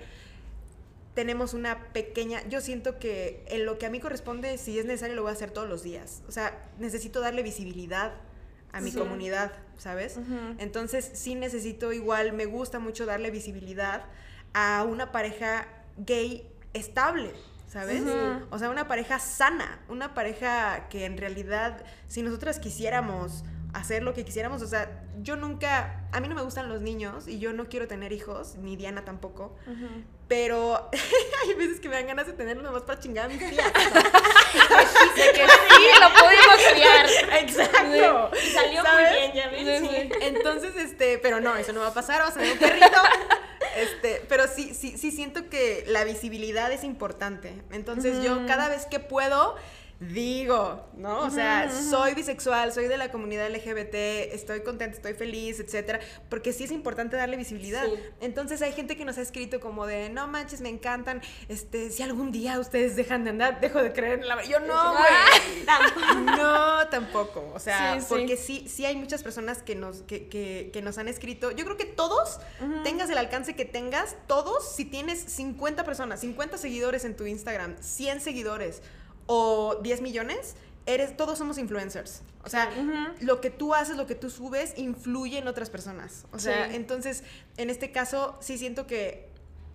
[1.14, 5.16] tenemos una pequeña, yo siento que en lo que a mí corresponde, si es necesario,
[5.16, 6.22] lo voy a hacer todos los días.
[6.28, 8.14] O sea, necesito darle visibilidad
[8.72, 8.98] a mi Sí.
[8.98, 10.18] comunidad, ¿sabes?
[10.58, 14.06] Entonces, sí necesito igual, me gusta mucho darle visibilidad
[14.54, 17.34] a una pareja gay estable,
[17.68, 18.04] ¿sabes?
[18.50, 23.44] O sea, una pareja sana, una pareja que en realidad, si nosotras quisiéramos
[23.74, 27.28] hacer lo que quisiéramos, o sea, yo nunca, a mí no me gustan los niños
[27.28, 29.56] y yo no quiero tener hijos, ni Diana tampoco,
[30.28, 30.90] pero
[31.44, 33.28] hay veces que me dan ganas de tenerlo nomás para chingar a.
[33.30, 33.48] De que
[35.48, 37.06] sí, lo pudimos criar.
[37.42, 38.32] Exacto.
[38.38, 39.10] Y salió ¿Sabes?
[39.10, 39.80] muy bien, ya ves.
[39.82, 40.10] Sí.
[40.22, 43.02] Entonces, este, pero no, eso no va a pasar, vamos a tener un perrito.
[43.76, 47.62] Este, pero sí, sí, sí siento que la visibilidad es importante.
[47.72, 49.56] Entonces, yo cada vez que puedo
[50.02, 51.20] digo, ¿no?
[51.20, 56.54] O sea, soy bisexual, soy de la comunidad LGBT, estoy contenta, estoy feliz, etcétera, porque
[56.54, 57.86] sí es importante darle visibilidad.
[57.86, 57.94] Sí.
[58.20, 62.02] Entonces, hay gente que nos ha escrito como de, "No manches, me encantan, este, si
[62.02, 65.66] algún día ustedes dejan de andar, dejo de creer en la Yo no, güey.
[66.26, 67.52] No, tampoco.
[67.54, 70.98] O sea, Sí, porque sí, sí hay muchas personas que nos, que, que- que nos
[70.98, 71.52] han escrito.
[71.52, 72.40] Yo creo que todos,
[72.84, 77.76] tengas el alcance que tengas, todos, si tienes 50 personas, 50 seguidores en tu Instagram,
[77.82, 78.82] 100 seguidores
[79.34, 82.22] o 10 millones, eres, todos somos influencers.
[82.44, 82.70] O sea,
[83.22, 86.26] lo que tú haces, lo que tú subes, influye en otras personas.
[86.34, 86.76] O sea, Sí.
[86.76, 87.24] entonces,
[87.56, 89.30] en este caso, sí siento que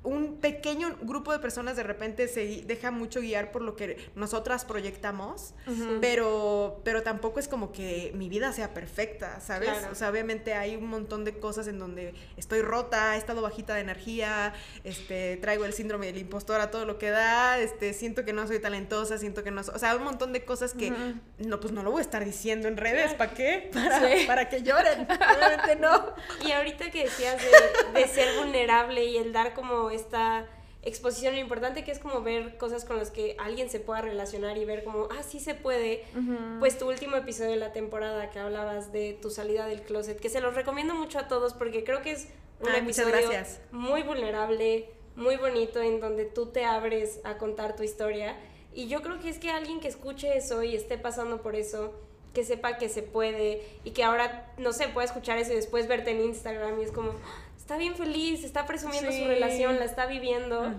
[0.06, 4.64] un pequeño grupo de personas de repente se deja mucho guiar por lo que nosotras
[4.64, 5.52] proyectamos,
[6.00, 9.70] pero, pero tampoco es como que mi vida sea perfecta, ¿sabes?
[9.70, 9.88] Claro.
[9.92, 13.74] O sea, obviamente hay un montón de cosas en donde estoy rota, he estado bajita
[13.74, 18.24] de energía, este, traigo el síndrome del impostor a todo lo que da, este, siento
[18.24, 20.92] que no soy talentosa, siento que no soy, o sea, un montón de cosas que
[21.38, 23.70] no, pues no lo voy a estar diciendo en redes, ¿para qué?
[23.72, 24.24] Para, Sí.
[24.26, 26.14] para que lloren, obviamente no.
[26.46, 30.46] Y ahorita que decías de, de ser vulnerable y el dar como esta
[30.82, 34.64] exposición, importante que es como ver cosas con las que alguien se pueda relacionar y
[34.64, 36.04] ver como, ah, sí se puede.
[36.14, 36.60] Ujú.
[36.60, 40.28] Pues tu último episodio de la temporada que hablabas de tu salida del closet, que
[40.28, 42.28] se los recomiendo mucho a todos porque creo que es
[42.60, 43.30] un muchas episodio
[43.72, 48.36] muy vulnerable, muy bonito, en donde tú te abres a contar tu historia.
[48.72, 51.94] Y yo creo que es que alguien que escuche eso y esté pasando por eso,
[52.32, 55.88] que sepa que se puede y que ahora, no sé, pueda escuchar eso y después
[55.88, 59.22] verte en Instagram y es como, "Ah, está bien feliz, está presumiendo Sí.
[59.22, 60.72] su relación, la está viviendo.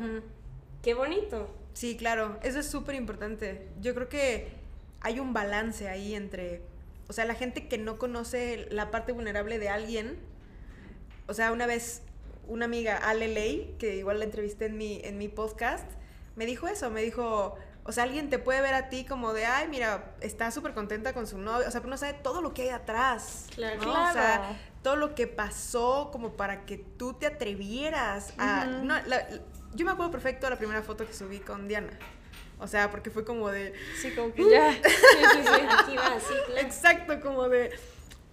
[0.82, 1.54] Qué bonito.
[1.74, 3.68] Sí, claro, eso es súper importante.
[3.82, 4.48] Yo creo que
[5.02, 6.62] hay un balance ahí entre,
[7.10, 10.18] o sea, la gente que no conoce la parte vulnerable de alguien,
[11.28, 12.04] o sea, una vez
[12.48, 15.86] una amiga, Ale Ley, que igual la entrevisté en mi, en mi podcast,
[16.38, 19.46] me dijo eso, me dijo, o sea, alguien te puede ver a ti como de,
[19.46, 22.54] ay, mira, está súper contenta con su novio, o sea, pero no sabe todo lo
[22.54, 23.48] que hay atrás.
[23.54, 23.76] Claro.
[23.84, 23.90] ¿no?
[23.90, 24.14] O Claro.
[24.14, 28.64] sea, todo lo que pasó como para que tú te atrevieras a...
[28.64, 29.28] No, la-
[29.76, 31.90] yo me acuerdo perfecto de la primera foto que subí con Diana.
[32.58, 33.74] O sea, porque fue como de...
[34.02, 34.72] Sí, como que ya.
[34.74, 34.80] Sí,
[35.34, 35.62] sí, sí.
[35.78, 36.62] Aquí va, sí, claro.
[36.66, 37.78] Exacto, como de...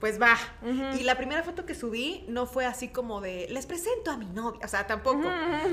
[0.05, 0.37] Pues va.
[0.99, 4.27] Y la primera foto que subí no fue así como de, les presento a mi
[4.27, 4.61] novia.
[4.63, 5.23] O sea, tampoco.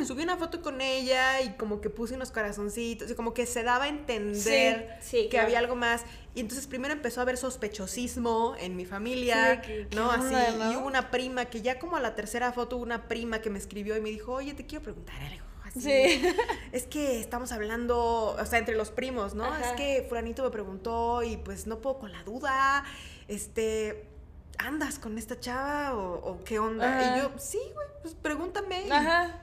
[0.08, 3.62] Subí una foto con ella y como que puse unos corazoncitos y como que se
[3.64, 5.48] daba a entender Sí, sí, que claro.
[5.48, 6.04] había algo más.
[6.34, 10.10] Y entonces primero empezó a haber sospechosismo en mi familia, Sí, que- ¿qué ¿no?
[10.10, 10.24] Así.
[10.34, 10.72] onda, no?
[10.72, 13.50] Y hubo una prima que ya como a la tercera foto hubo una prima que
[13.50, 15.44] me escribió y me dijo, oye, te quiero preguntar algo.
[15.66, 15.82] así.
[15.82, 16.26] Sí.
[16.72, 19.44] Es que estamos hablando, o sea, entre los primos, ¿no?
[19.44, 19.72] Ajá.
[19.72, 22.86] Es que fulanito me preguntó y pues no puedo con la duda,
[23.28, 24.08] este,
[24.58, 27.00] ¿andas con esta chava o, o qué onda?
[27.00, 27.18] Ajá.
[27.18, 28.88] Y yo, sí, güey, pues pregúntame.
[28.88, 29.42] y, Ajá.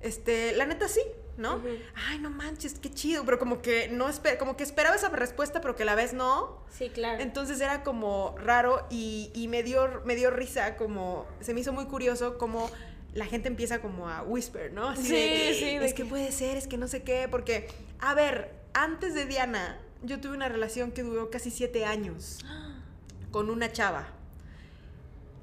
[0.00, 1.00] Este, la neta sí,
[1.38, 1.62] ¿no?
[2.08, 5.60] Ay, no manches, qué chido, pero como que no esper como que esperaba esa respuesta,
[5.62, 6.62] pero que a la vez no.
[6.70, 7.22] Sí, claro.
[7.22, 11.72] Entonces era como raro y, y me, dio, me dio risa, como se me hizo
[11.72, 12.70] muy curioso como
[13.14, 14.90] la gente empieza como a whisper, ¿no?
[14.90, 17.26] Así Sí, de, sí, de Es que que- puede ser, es que no sé qué,
[17.30, 17.68] porque,
[18.00, 22.44] a ver, antes de Diana, yo tuve una relación que duró casi siete años
[23.30, 24.08] con una chava.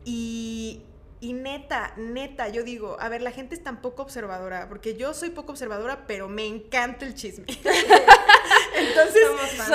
[0.03, 0.81] Y,
[1.19, 5.13] y neta, neta, yo digo, a ver, la gente es tan poco observadora, porque yo
[5.13, 7.45] soy poco observadora, pero me encanta el chisme.
[8.91, 9.21] Entonces,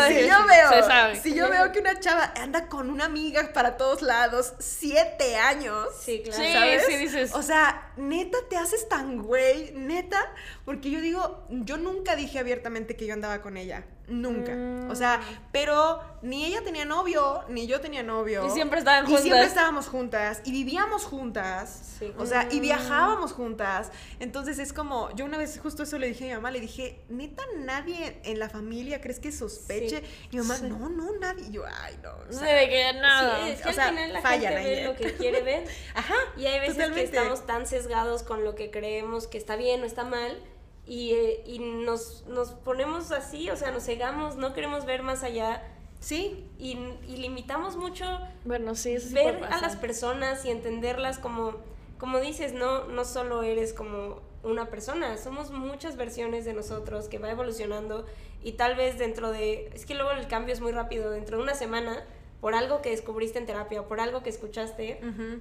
[0.09, 4.03] si yo veo, si yo veo que una chava anda con una amiga para todos
[4.03, 6.43] lados, siete años, Sí, claro.
[6.43, 6.85] Sí, ¿sabes?
[6.87, 7.35] sí, dices.
[7.35, 10.21] O sea, neta te haces tan güey, neta,
[10.65, 14.53] porque yo digo, yo nunca dije abiertamente que yo andaba con ella, nunca.
[14.91, 15.21] O sea,
[15.53, 18.47] pero ni ella tenía novio, ni yo tenía novio.
[18.47, 19.49] Y siempre estaban Y siempre juntas.
[19.49, 21.95] estábamos juntas y vivíamos juntas.
[21.99, 22.13] Sí.
[22.19, 23.91] O sea, y viajábamos juntas.
[24.21, 27.05] Entonces es como, yo una vez justo eso le dije a mi mamá, le dije,
[27.09, 30.03] neta, nadie en la familia crees que sospeche.
[30.31, 31.47] Y mi mamá, no, no, nadie.
[31.49, 32.11] Y yo, ay, no.
[32.11, 33.45] o Sí, sea, de que no.
[33.45, 34.85] Sí, es que o al sea, final la gente ve ¿eh?
[34.85, 35.64] lo que quiere ver.
[35.95, 36.16] Ajá.
[36.37, 37.11] Y hay veces totalmente.
[37.11, 40.38] que estamos tan sesgados con lo que creemos que está bien o está mal
[40.87, 45.23] y, eh, y nos, nos ponemos así, o sea, nos cegamos, no queremos ver más
[45.23, 45.62] allá
[46.01, 48.05] Sí, y, y limitamos mucho
[48.45, 51.57] Bueno, sí, eso sí ver puede a las personas y entenderlas como,
[51.99, 57.19] como dices, no, no solo eres como una persona, somos muchas versiones de nosotros que
[57.19, 58.07] va evolucionando
[58.47, 61.43] y tal vez dentro de, es que luego el cambio es muy rápido, dentro de
[61.43, 62.05] una semana,
[62.41, 65.41] por algo que descubriste en terapia o por algo que escuchaste, Ujú.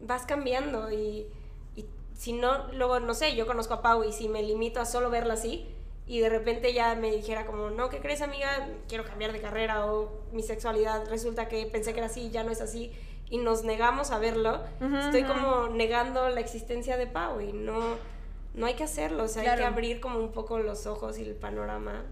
[0.00, 1.26] vas cambiando y,
[1.74, 4.86] y si no, luego, no sé, yo conozco a Pau y si me limito a
[4.86, 5.68] solo verla así
[6.06, 8.66] y de repente ya me dijera como, no, ¿qué crees amiga?
[8.88, 12.52] Quiero cambiar de carrera o mi sexualidad resulta que pensé que era así, ya no
[12.52, 12.90] es así
[13.28, 15.34] y nos negamos a verlo, Ujú, estoy ujú.
[15.34, 17.96] como negando la existencia de Pau y no,
[18.54, 19.74] no hay que hacerlo, o sea, hay que Claro.
[19.74, 22.02] abrir como un poco los ojos y el panorama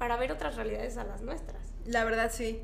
[0.00, 1.62] para ver otras realidades a las nuestras.
[1.84, 2.60] La verdad sí.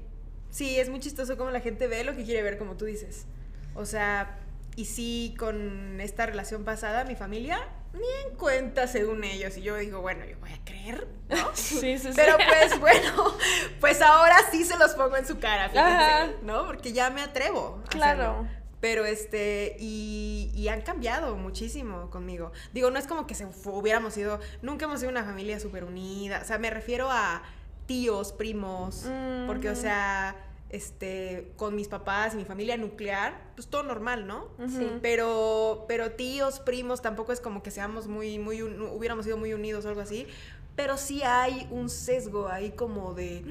[0.51, 3.27] Sí, es muy chistoso como la gente ve lo que quiere ver, como tú dices.
[3.75, 4.39] O sea,
[4.75, 7.59] y sí, con esta relación pasada, mi familia,
[7.93, 9.57] ni en cuenta según ellos.
[9.59, 11.51] Y yo digo, bueno, yo voy a creer, ¿no?
[11.55, 12.13] Sí, sí, sí.
[12.17, 13.35] Pero pues bueno,
[13.81, 16.29] pues ahora sí se los pongo en su cara, fíjense, Ajá.
[16.43, 16.65] ¿no?
[16.67, 17.83] Porque ya me atrevo.
[17.85, 18.23] a Claro.
[18.23, 18.66] hacerlo.
[18.89, 22.53] Pero este, y, y han cambiado muchísimo conmigo.
[22.73, 26.39] Digo, no es como que se hubiéramos sido, nunca hemos sido una familia súper unida.
[26.41, 27.43] O sea, me refiero a
[27.87, 29.05] tíos, primos,
[29.49, 30.37] porque, o sea,
[30.71, 34.47] este, con mis papás y mi familia nuclear, pues todo normal, ¿no?
[34.69, 34.89] Sí.
[35.03, 39.53] Pero, pero tíos, primos, tampoco es como que seamos muy, muy, un- hubiéramos sido muy
[39.53, 40.29] unidos o algo así.
[40.77, 43.43] Pero sí hay un sesgo ahí como de,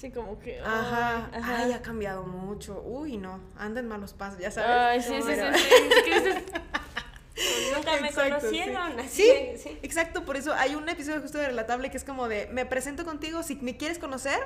[0.00, 0.60] Sí, como que.
[0.60, 1.56] ajá, ay, ajá.
[1.58, 2.80] ay, ha cambiado mucho.
[2.82, 4.70] Uy, no, anda en malos pasos, ya sabes.
[4.70, 5.64] Ay, sí, sí, sí, Pero- sí.
[5.96, 6.42] Es que dices,
[7.76, 8.58] Nunca me Exacto, sí.
[8.58, 9.78] conocieron, así Sí, de- sí.
[9.82, 13.04] exacto, por eso hay un episodio justo de Relatable que es como de, me presento
[13.04, 14.38] contigo, si me quieres conocer,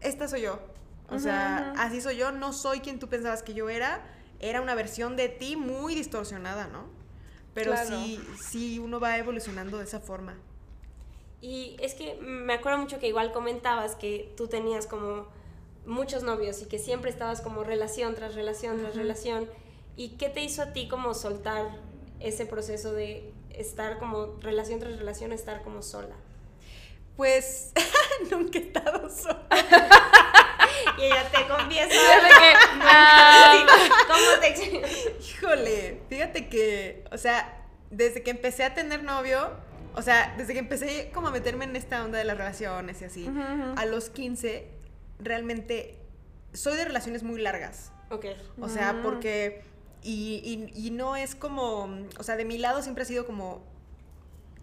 [0.00, 0.58] esta soy yo.
[1.08, 4.00] O sea, así soy yo, no soy quien tú pensabas que yo era,
[4.38, 6.84] era una versión de ti muy distorsionada, ¿no?
[7.52, 7.88] Pero Claro.
[7.90, 10.36] sí, sí, uno va evolucionando de esa forma.
[11.40, 15.26] Y es que me acuerdo mucho que igual comentabas que tú tenías como
[15.86, 19.48] muchos novios y que siempre estabas como relación tras relación tras relación.
[19.96, 21.66] ¿Y qué te hizo a ti como soltar
[22.20, 26.14] ese proceso de estar como relación tras relación, estar como sola?
[27.16, 27.72] Pues
[28.30, 29.46] nunca he estado sola.
[30.98, 31.88] Y ella te confieso.
[31.88, 33.66] de que, ah,
[34.06, 39.50] ¿Cómo te Híjole, fíjate que, o sea, desde que empecé a tener novio,
[39.94, 43.04] o sea, desde que empecé como a meterme en esta onda de las relaciones y
[43.04, 43.30] así,
[43.76, 44.68] a los 15,
[45.18, 45.96] realmente
[46.52, 47.92] soy de relaciones muy largas.
[48.10, 48.26] Ok.
[48.60, 49.02] O sea, Mm.
[49.02, 49.62] porque,
[50.02, 53.62] y, y- y no es como, o sea, de mi lado siempre ha sido como,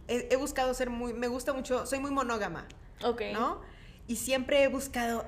[0.07, 2.65] he, he buscado ser muy, me gusta mucho, soy muy monógama.
[3.03, 3.21] ok.
[3.33, 3.61] ¿no?
[4.07, 5.25] Y siempre he buscado,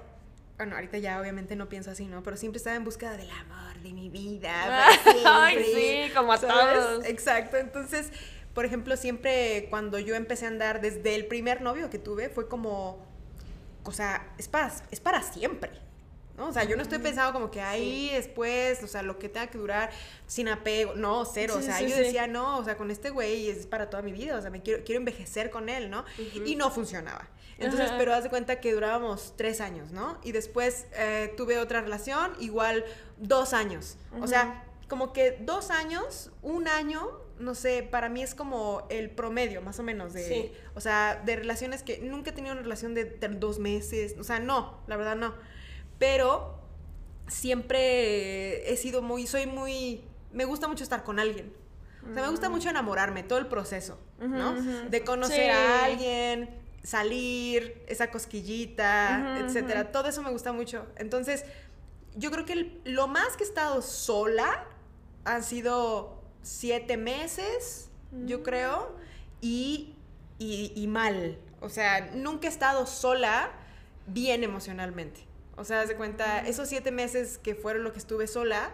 [0.57, 2.23] bueno, ahorita ya obviamente no pienso así, ¿no?
[2.23, 4.51] Pero siempre estaba en busca del amor de mi vida.
[4.65, 4.87] para
[5.45, 5.63] Ay,
[6.07, 6.79] sí, como a ¿sabes?
[6.79, 7.05] todos.
[7.05, 8.11] Exacto, entonces,
[8.53, 12.47] por ejemplo, siempre cuando yo empecé a andar, desde el primer novio que tuve, fue
[12.47, 12.97] como,
[13.83, 15.71] o sea, es para, es para siempre.
[16.37, 16.47] ¿no?
[16.47, 19.47] O sea, yo no estoy pensando como que ahí después, o sea, lo que tenga
[19.47, 19.89] que durar
[20.25, 22.01] sin apego, no, cero, o Sí, sea, sí, yo sí.
[22.03, 24.61] decía, no, o sea, con este güey es para toda mi vida, o sea, me
[24.61, 26.05] quiero, quiero envejecer con él, ¿no?
[26.45, 27.27] Y no funcionaba.
[27.57, 27.97] Entonces, Ajá.
[27.97, 30.17] pero haz de cuenta que durábamos tres años, ¿no?
[30.23, 32.85] Y después eh, tuve otra relación, igual
[33.17, 33.97] dos años.
[34.21, 37.05] O sea, como que dos años, un año,
[37.39, 40.51] no sé, para mí es como el promedio, más o menos, de, Sí.
[40.75, 44.23] o sea, de relaciones que nunca he tenido una relación de, de dos meses, o
[44.23, 45.33] sea, no, la verdad no.
[45.97, 46.59] Pero
[47.43, 51.53] siempre he sido muy, soy muy, me gusta mucho estar con alguien.
[52.09, 54.53] O sea, me gusta mucho enamorarme, todo el proceso, ¿no?
[54.89, 55.49] De conocer Sí.
[55.49, 56.49] a alguien,
[56.81, 59.81] salir, esa cosquillita, Ujú, etcétera.
[59.83, 59.91] ujú.
[59.91, 60.85] Todo eso me gusta mucho.
[60.95, 61.43] Entonces,
[62.15, 64.65] yo creo que el- lo más que he estado sola
[65.25, 68.25] han sido siete meses, Mm.
[68.25, 68.95] yo creo,
[69.41, 69.93] y,
[70.39, 71.37] y, y mal.
[71.61, 73.51] O sea, nunca he estado sola
[74.07, 75.21] bien emocionalmente.
[75.57, 75.97] O sea, de Mm.
[75.97, 78.71] cuenta, esos siete meses que fueron lo que estuve sola,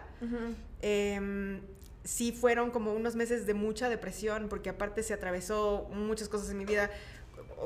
[0.82, 1.60] em,
[2.04, 6.58] sí fueron como unos meses de mucha depresión, porque aparte se atravesó muchas cosas en
[6.58, 6.90] mi vida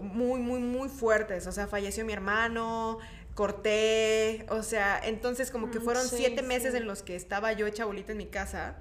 [0.00, 1.46] muy, muy, muy fuertes.
[1.46, 2.98] O sea, falleció mi hermano,
[3.40, 6.76] corté, o sea, entonces como que Mm, fueron sí, siete meses sí.
[6.76, 8.76] en los que estaba yo hecha bolita en mi casa.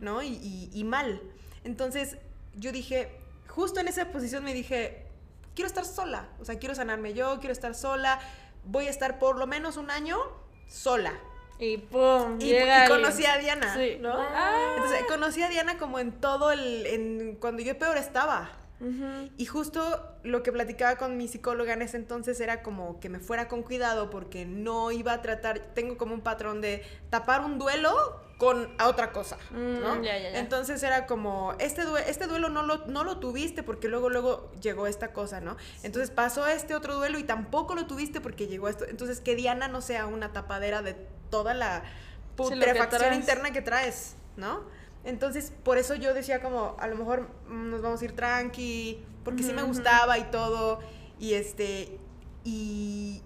[0.00, 0.22] ¿no?
[0.22, 1.20] Y, y- y mal.
[1.64, 2.16] Entonces
[2.54, 3.10] yo dije,
[3.48, 5.06] justo en esa posición me dije,
[5.56, 8.20] quiero estar sola, o sea, quiero sanarme yo, quiero estar sola,
[8.64, 10.16] voy a estar por lo menos un año
[10.68, 11.12] sola.
[11.58, 13.96] Y pum, Y, y conocí a Diana, Sí.
[14.00, 14.12] ¿no?
[14.16, 14.74] Ah.
[14.76, 18.50] Entonces conocí a Diana como en todo el, en, cuando yo peor estaba.
[19.38, 23.18] Y justo lo que platicaba con mi psicóloga en ese entonces era como que me
[23.20, 27.58] fuera con cuidado porque no iba a tratar, tengo como un patrón de tapar un
[27.58, 27.92] duelo
[28.38, 29.94] con a otra cosa, ¿no?
[29.96, 30.38] Mm, ya, ya, ya.
[30.40, 34.50] Entonces era como, este, due- este duelo no lo, no lo tuviste porque luego, luego
[34.60, 35.56] llegó esta cosa, ¿no?
[35.84, 38.84] Entonces pasó este otro duelo y tampoco lo tuviste porque llegó esto.
[38.86, 40.94] Entonces que Diana no sea una tapadera de
[41.30, 41.84] toda la
[42.36, 44.62] putrefacción interna que traes, ¿no?
[45.04, 49.04] Entonces, por eso yo decía como, a lo mejor mm, nos vamos a ir tranqui,
[49.24, 50.80] porque sí me gustaba y todo,
[51.18, 51.98] y este,
[52.44, 53.22] y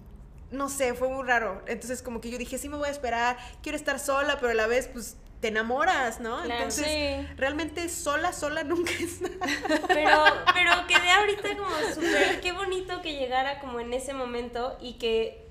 [0.51, 1.61] no sé, fue muy raro.
[1.67, 4.55] Entonces, como que yo dije, sí me voy a esperar, quiero estar sola, pero a
[4.55, 6.35] la vez, pues, te enamoras, ¿no?
[6.43, 7.27] Claro, Entonces, sí.
[7.37, 9.37] realmente sola, sola nunca es nada.
[9.87, 10.23] Pero,
[10.53, 15.48] pero quedé ahorita como súper, qué bonito que llegara como en ese momento y que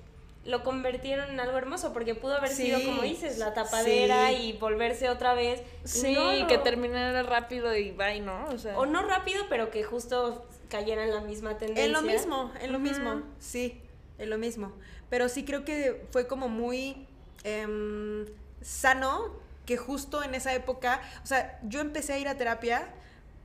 [0.49, 4.35] lo convirtieron en algo hermoso, porque pudo haber Sí, sido, como dices, la tapadera sí.
[4.35, 5.61] y volverse otra vez.
[5.83, 8.45] Sí, no, que terminara rápido y bye, ¿no?
[8.47, 8.77] O sea.
[8.77, 11.85] O no rápido, pero que justo cayera en la misma tendencia.
[11.85, 13.79] En lo mismo, en lo mismo, sí,
[14.17, 14.71] en lo mismo.
[15.09, 17.07] Pero sí creo que fue como muy
[17.43, 18.25] em,
[18.61, 19.31] sano
[19.65, 22.89] que justo en esa época, o sea, yo empecé a ir a terapia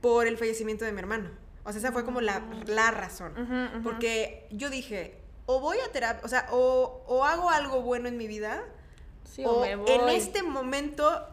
[0.01, 1.29] por el fallecimiento de mi hermano.
[1.63, 3.81] O sea, esa fue como la, la razón.
[3.83, 8.17] Porque yo dije, o voy a terapia, o sea, o, o hago algo bueno en
[8.17, 8.63] mi vida,
[9.23, 9.91] Sí, o me voy.
[9.91, 11.27] en este momento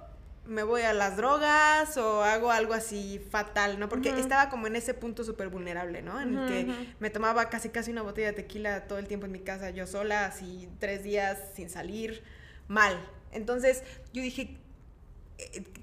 [0.44, 3.88] me voy a las drogas o hago algo así fatal, ¿no?
[3.88, 6.20] Porque estaba como en ese punto súper vulnerable, ¿no?
[6.20, 9.32] En el que me tomaba casi casi una botella de tequila todo el tiempo en
[9.32, 12.24] mi casa, yo sola, así tres días sin salir,
[12.66, 12.98] mal.
[13.30, 14.58] Entonces yo dije,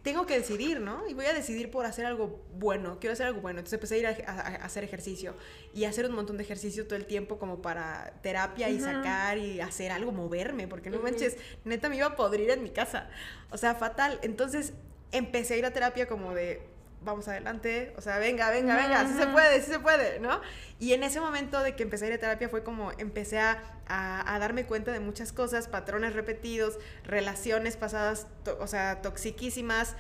[0.04, 1.08] tengo que decidir, ¿no?
[1.08, 3.60] Y voy a decidir por hacer algo bueno, quiero hacer algo bueno.
[3.60, 5.36] Entonces empecé a ir a, a- a hacer ejercicio
[5.74, 9.62] y hacer un montón de ejercicio todo el tiempo como para terapia y sacar y
[9.62, 11.06] hacer algo, moverme, porque no Ujú.
[11.06, 13.10] manches, neta me iba a podrir en mi casa.
[13.52, 14.20] O sea, fatal.
[14.24, 14.74] Entonces
[15.12, 16.62] empecé a ir a terapia como de,
[17.02, 20.42] vamos adelante, o sea, venga, venga, venga, sí se puede, sí se puede, ¿no?
[20.80, 23.64] Y en ese momento de que empecé a ir a terapia fue como empecé a,
[23.88, 28.28] a- a darme cuenta de muchas cosas, patrones repetidos, relaciones pasadas,
[28.60, 29.96] o sea, toxiquísimas,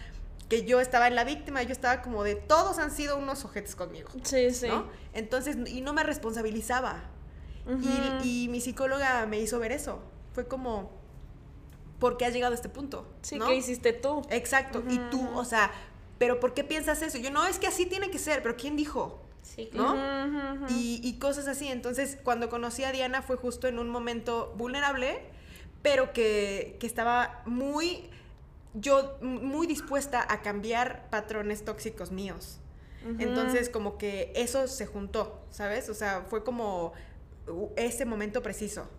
[0.50, 3.76] que yo estaba en la víctima, yo estaba como de, todos han sido unos ojetes
[3.76, 4.68] conmigo, Sí, sí.
[4.68, 4.88] ¿no?
[5.14, 7.04] Entonces, y no me responsabilizaba.
[8.24, 10.00] Y, y mi psicóloga me hizo ver eso.
[10.34, 10.92] Fue como,
[12.00, 13.08] ¿por qué has llegado a este punto?
[13.22, 13.46] Sí, ¿no?
[13.48, 14.24] ¿qué hiciste tú?
[14.32, 14.84] Exacto.
[14.90, 15.70] Y tú, o sea,
[16.20, 17.18] ¿pero por qué piensas eso?
[17.18, 19.20] Yo, no, es que así tiene que ser, pero ¿quién dijo?
[19.42, 19.96] Sí, ¿no?
[20.70, 21.68] Y, y cosas así.
[21.68, 25.22] Entonces, cuando conocí a Diana fue justo en un momento vulnerable,
[25.82, 28.10] pero que, que estaba muy,
[28.74, 32.60] yo muy dispuesta a cambiar patrones tóxicos míos.
[33.18, 35.88] Entonces, como que eso se juntó, ¿sabes?
[35.88, 36.92] O sea, fue como
[37.48, 38.90] uh, ese momento preciso.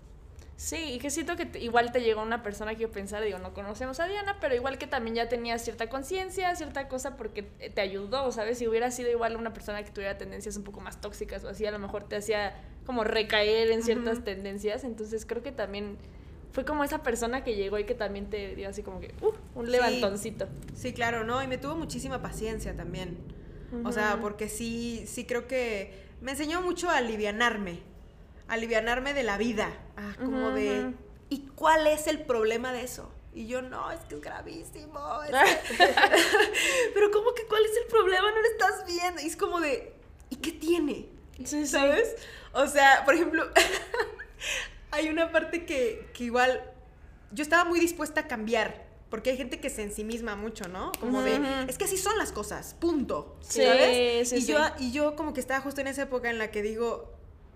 [0.60, 3.54] Sí, y que siento que igual te llegó una persona que yo pensara, digo, no
[3.54, 7.80] conocemos a Diana, pero igual que también ya tenía cierta conciencia, cierta cosa porque te
[7.80, 8.58] ayudó, ¿sabes?
[8.58, 11.64] Si hubiera sido igual una persona que tuviera tendencias un poco más tóxicas o así,
[11.64, 15.96] a lo mejor te hacía como recaer en ciertas tendencias, entonces creo que también
[16.52, 19.32] fue como esa persona que llegó y que también te dio así como que, uh,
[19.58, 20.46] un levantoncito.
[20.74, 21.42] Sí, claro, ¿no?
[21.42, 23.16] Y me tuvo muchísima paciencia también.
[23.84, 27.78] O sea, porque sí, sí creo que me enseñó mucho a alivianarme,
[28.50, 30.92] alivianarme de la vida, ah, como de.
[31.28, 33.10] ¿y cuál es el problema de eso?
[33.32, 35.22] Y yo, no, es que es gravísimo.
[35.22, 35.86] es que-".
[36.94, 38.30] Pero ¿cómo que cuál es el problema?
[38.30, 39.22] No lo estás viendo.
[39.22, 39.94] Y es como de,
[40.28, 41.08] ¿y qué tiene?
[41.38, 41.66] Sí, sí.
[41.66, 42.16] ¿Sabes?
[42.52, 43.48] O sea, por ejemplo,
[44.90, 46.62] hay una parte que, que igual
[47.32, 50.92] yo estaba muy dispuesta a cambiar Porque hay gente que se ensimisma mucho, ¿no?
[51.00, 53.36] Como de, es que así son las cosas, punto.
[53.40, 54.28] Sí, ¿Sabes?
[54.28, 54.46] sí, y.
[54.46, 57.12] Yo, y yo como que estaba justo en esa época en la que digo,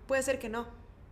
[0.07, 0.67] puede ser que no,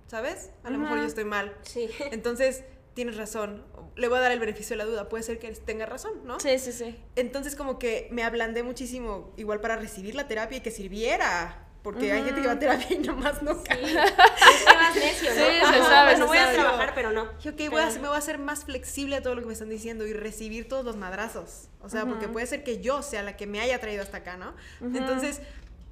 [0.07, 0.51] ¿sabes?
[0.63, 1.55] A lo mejor yo estoy mal.
[1.63, 1.89] Sí.
[2.11, 3.63] Entonces, tienes razón.
[3.95, 5.09] Le voy a dar el beneficio de la duda.
[5.09, 6.39] Puede ser que tenga razón, ¿no?
[6.39, 6.95] Sí, sí, sí.
[7.15, 11.59] Entonces como que me ablandé muchísimo igual para recibir la terapia y que sirviera.
[11.83, 13.61] Porque hay gente que va a terapia y nomás no Sí.
[13.67, 13.83] cae.
[13.83, 15.35] Es que más necio, ¿no?
[15.35, 17.25] Sí, se sabe, se voy a trabajar, pero no.
[17.33, 19.47] Dije, ok, voy Pero a, me voy a hacer más flexible a todo lo que
[19.47, 21.67] me están diciendo y recibir todos los madrazos.
[21.81, 24.37] O sea, porque puede ser que yo sea la que me haya traído hasta acá,
[24.37, 24.55] ¿no?
[24.81, 25.41] Entonces,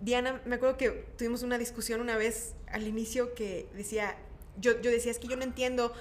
[0.01, 4.15] Diana, me acuerdo que tuvimos una discusión una vez al inicio que decía,
[4.59, 5.93] yo, yo decía, es que yo no entiendo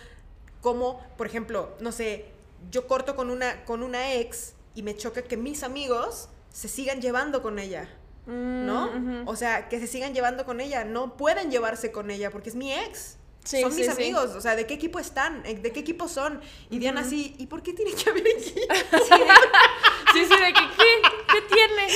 [0.61, 2.27] cómo, por ejemplo, no sé,
[2.71, 7.01] yo corto con una, con una ex y me choca que mis amigos se sigan
[7.01, 7.89] llevando con ella.
[8.27, 8.93] ¿no?
[8.93, 9.29] Mm.
[9.29, 12.55] O sea, que se sigan llevando con ella, no pueden llevarse con ella porque es
[12.55, 13.17] mi ex.
[13.43, 13.93] Sí, son sí, mis sí.
[13.93, 15.43] amigos, o sea, ¿de qué equipo están?
[15.47, 16.41] ¿Eh, ¿De qué equipo son?
[16.69, 18.55] Y Diana así, ¿y por qué tiene que haber aquí?
[20.13, 21.03] Sí, sí, de que, ¿qué?
[21.33, 21.89] ¿Qué tiene?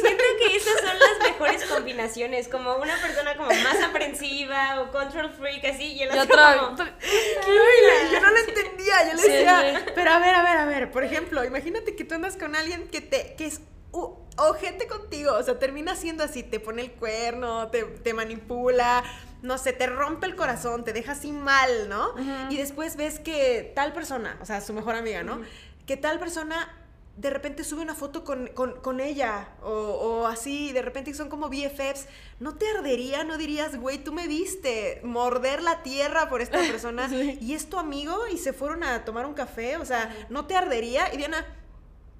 [0.00, 5.30] Siento que esas son las mejores combinaciones, como una persona como más aprensiva o control
[5.30, 9.30] freak así y el otro como, otra- Ay, yo no lo entendía, yo le Sí,
[9.30, 9.92] decía, sí.
[9.94, 12.88] pero a ver, a ver, a ver, por ejemplo, imagínate que tú andas con alguien
[12.88, 13.60] que te, que es
[13.92, 14.14] uh,
[14.48, 19.02] ojete contigo, o sea, termina siendo así, te pone el cuerno, te, te manipula,
[19.42, 22.14] no sé, te rompe el corazón, te deja así mal, ¿no?
[22.50, 25.40] Y después ves que tal persona, o sea, su mejor amiga, ¿no?
[25.86, 26.76] Que tal persona
[27.16, 31.28] de repente sube una foto con, con- con ella o, o así, de repente son
[31.28, 32.06] como BFFs,
[32.38, 33.24] ¿no te ardería?
[33.24, 37.08] ¿No dirías, güey, tú me viste morder la tierra por esta persona
[37.40, 39.76] y es tu amigo y se fueron a tomar un café?
[39.76, 41.12] O sea, ¿no te ardería?
[41.12, 41.46] Y Diana,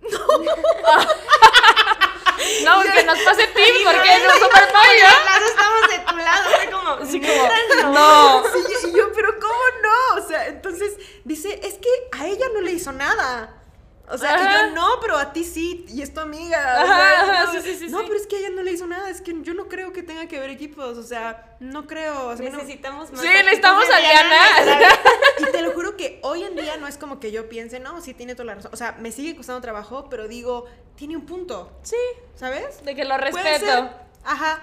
[0.03, 0.09] No,
[2.45, 5.47] que nos pase tips porque no super pollo.
[5.49, 8.43] estamos de tu lado, fue como, Así como, no.
[8.53, 10.23] Sí, y yo, pero ¿cómo no?
[10.23, 11.89] O sea, entonces dice, es que
[12.19, 13.57] a ella no le hizo nada.
[14.13, 14.67] O sea, y Ajá.
[14.67, 16.59] yo no, pero a ti sí, y es tu amiga.
[16.59, 18.05] o Ajá, sea, ajá, no, sí, sí, sí, no, sí.
[18.09, 20.03] pero es que a ella no le hizo nada, es que yo no creo que
[20.03, 22.27] tenga que ver equipos, o sea, no creo.
[22.27, 24.37] o sea, no- necesitamos más Sí, necesitamos a Diana.
[25.41, 28.01] Y te lo juro que hoy en día no es como que yo piense, no,
[28.01, 28.71] sí tiene toda la razón.
[28.73, 30.67] O sea, me sigue costando trabajo, pero digo,
[30.97, 31.97] tiene un punto, Sí,
[32.35, 32.85] ¿sabes?
[32.85, 33.67] de que lo respeto.
[33.67, 33.89] ser,
[34.25, 34.63] ajá.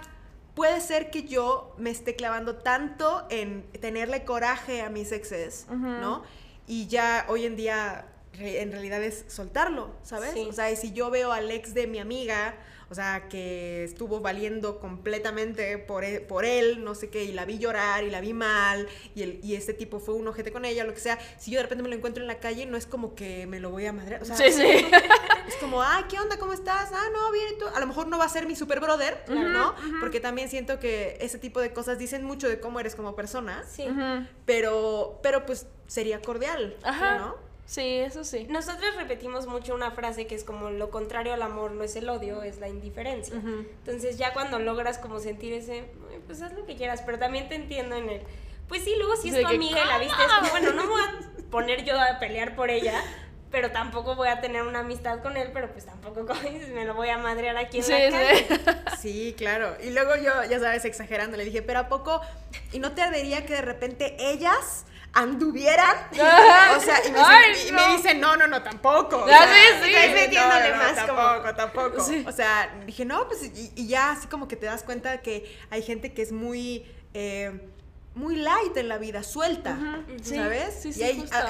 [0.56, 6.24] Puede ser que yo me esté clavando tanto en tenerle coraje a mis exes, ¿no?
[6.66, 10.32] Y ya hoy en día en realidad es soltarlo, ¿sabes?
[10.34, 10.48] Sí.
[10.50, 12.56] O sea, y si yo veo al ex de mi amiga,
[12.90, 17.46] o sea, que estuvo valiendo completamente por él, por él, no sé qué, y la
[17.46, 20.66] vi llorar y la vi mal, y, el, y este tipo fue un ojete con
[20.66, 22.78] ella, lo que sea, si yo de repente me lo encuentro en la calle, no
[22.78, 24.64] es como que me lo voy a madrear, o sea, Sí, sí.
[25.48, 26.38] es como, ay, ¿qué onda?
[26.38, 26.92] ¿Cómo estás?
[26.94, 27.66] Ah, no, bien, ¿y tú?
[27.74, 29.76] A lo mejor no va a ser mi super brother, ¿no?
[30.00, 33.64] Porque también siento que ese tipo de cosas dicen mucho de cómo eres como persona,
[33.70, 33.86] Sí.
[34.46, 37.18] Pero, pero pues sería cordial, Ajá.
[37.18, 37.36] ¿no?
[37.68, 38.48] Sí, eso sí.
[38.50, 42.08] Nosotros repetimos mucho una frase que es como lo contrario al amor no es el
[42.08, 43.36] odio, es la indiferencia.
[43.36, 47.50] Entonces ya cuando logras como sentir ese, "Ay, pues haz lo que quieras, pero también
[47.50, 48.22] te entiendo en el,
[48.70, 50.84] pues sí, luego si es De tu amiga y la viste, es como, bueno, no
[50.84, 51.14] me voy a
[51.52, 53.04] poner yo a pelear por ella,
[53.52, 56.26] pero tampoco voy a tener una amistad con él, pero pues tampoco
[56.74, 58.46] me lo voy a madrear aquí en Sí, la calle.
[58.48, 58.56] sí.
[58.98, 59.76] Sí, claro.
[59.84, 62.22] Y luego yo, ya sabes, exagerando, le dije, pero ¿a poco?
[62.72, 65.96] ¿Y no te ardería que de repente ellas anduvieran?
[66.78, 67.98] O sea, y me, Ay, dice, y no.
[67.98, 69.24] me no, no, no, tampoco.
[69.24, 72.04] O sea, sí, Metiéndole más más, como- tampoco, tampoco.
[72.04, 72.24] Sí.
[72.28, 75.58] O sea, dije, no, pues, y, y ya así como que te das cuenta que
[75.70, 76.86] hay gente que es muy...
[77.14, 77.70] eh,
[78.18, 79.78] muy light en la vida, suelta,
[80.24, 80.74] ¿sabes?
[80.82, 81.04] sí, sí, y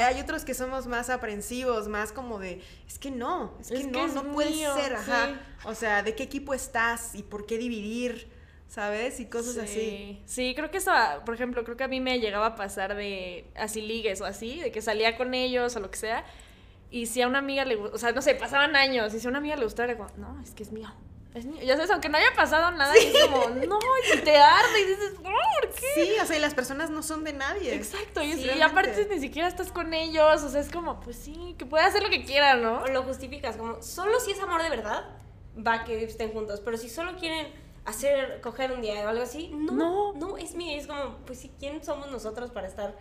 [0.03, 3.85] hay, otros que somos más aprensivos, más como de, es que no, es que Es
[3.85, 5.27] que no, es no puede mío, ser, ajá.
[5.27, 5.35] sí.
[5.63, 8.29] O sea, ¿de qué equipo estás y por qué dividir?
[8.67, 9.19] ¿Sabes?
[9.19, 9.73] Y cosas así.
[9.73, 10.21] Sí.
[10.25, 10.91] Sí, creo que eso,
[11.25, 14.59] por ejemplo, creo que a mí me llegaba a pasar de así ligues o así,
[14.59, 16.25] de que salía con ellos o lo que sea.
[16.91, 19.27] Y si a una amiga le gustaba, o sea, no sé, pasaban años, y si
[19.27, 20.93] a una amiga le gustaba, era como, no, es que es mío.
[21.33, 21.61] Es mío.
[21.63, 23.79] Ya sabes, aunque no haya pasado nada, y es como, no,
[24.15, 25.29] y te arde, y dices, no,
[25.61, 25.85] ¿por qué?
[25.95, 27.73] Sí, o sea, y las personas no son de nadie.
[27.75, 30.99] Exacto, y, es- Sí, y aparte ni siquiera estás con ellos, o sea, es como,
[31.01, 32.81] pues sí, que puede hacer lo que quiera, ¿no?
[32.83, 35.05] O lo justificas como, solo si es amor de verdad,
[35.65, 37.47] va que estén juntos, pero si solo quieren
[37.87, 40.13] hacer, coger un día o algo así, no, No.
[40.13, 42.95] no, es mío, es como, pues sí, ¿quién somos nosotros para estar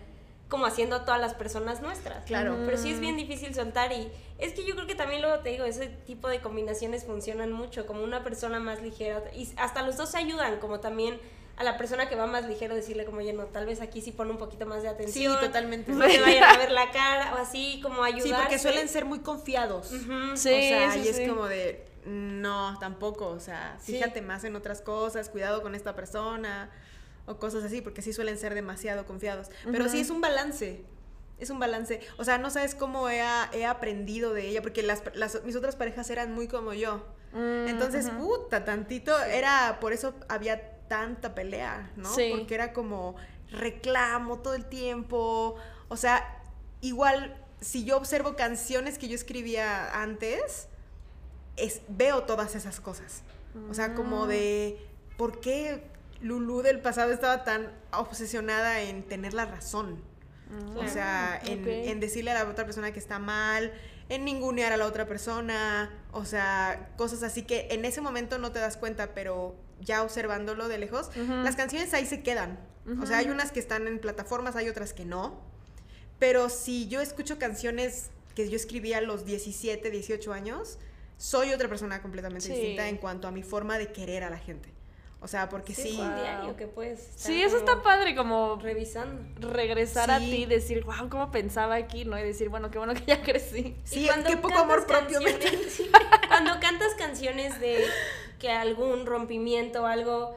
[0.48, 2.24] como haciendo a todas las personas nuestras?
[2.24, 2.56] Claro.
[2.64, 4.08] Pero sí es bien difícil soltar y
[4.38, 7.84] es que yo creo que también luego te digo, ese tipo de combinaciones funcionan mucho,
[7.84, 11.18] como una persona más ligera y hasta los dos se ayudan, como también
[11.56, 14.12] a la persona que va más ligero decirle como, oye, no, tal vez aquí sí
[14.12, 15.40] pone un poquito más de Sí, atención.
[15.40, 15.90] totalmente.
[15.90, 18.28] No te vayan a ver la cara o así, como ayudarse.
[18.28, 19.88] Sí, porque suelen ser muy confiados.
[19.88, 21.26] Sí, o sea, sí, y es sí.
[21.26, 23.92] como de, no, tampoco, o sea, Sí.
[23.94, 26.70] fíjate más en otras cosas, cuidado con esta persona,
[27.26, 29.48] o cosas así, porque sí suelen ser demasiado confiados.
[29.70, 30.84] Pero sí es un balance,
[31.38, 32.00] Es un balance.
[32.16, 33.20] O sea, no sabes cómo he,
[33.52, 37.04] he aprendido de ella, porque las, las- mis otras parejas eran muy como yo.
[37.34, 38.38] Mm, Entonces, ujú.
[38.38, 42.08] puta, tantito, era, por eso había tanta pelea, ¿no?
[42.14, 42.32] Sí.
[42.34, 43.16] Porque era como
[43.50, 45.56] reclamo todo el tiempo.
[45.88, 46.42] O sea,
[46.80, 50.68] igual, si yo observo canciones que yo escribía antes,
[51.56, 53.22] es, veo todas esas cosas.
[53.70, 54.78] O sea, como de,
[55.16, 55.82] ¿por qué
[56.20, 60.02] Lulu del pasado estaba tan obsesionada en tener la razón?
[60.76, 63.72] O sea, en, decirle a la otra persona que está mal,
[64.08, 68.52] en ningunear a la otra persona, o sea, cosas así que en ese momento no
[68.52, 71.32] te das cuenta, pero ya observándolo de lejos, Ujú.
[71.42, 72.58] las canciones ahí se quedan.
[73.02, 75.40] O sea, hay unas que están en plataformas, hay otras que no.
[76.20, 80.78] Pero si yo escucho canciones que yo escribía a los 17, 18 años,
[81.16, 82.52] soy otra persona completamente Sí.
[82.52, 84.70] distinta en cuanto a mi forma de querer a la gente.
[85.20, 85.88] O sea, porque Sí, sí.
[85.88, 86.16] es un Wow.
[86.20, 89.50] diario que puedes estar Sí, eso está padre, como revisando.
[89.50, 92.18] regresar a ti y decir, wow, cómo pensaba aquí, ¿no?
[92.18, 93.58] Y decir, bueno, qué bueno que ya crecí.
[93.58, 95.32] Y Sí, cuando qué poco cantas amor propio me
[96.28, 97.82] cuando cantas canciones de
[98.38, 100.36] que algún rompimiento o algo,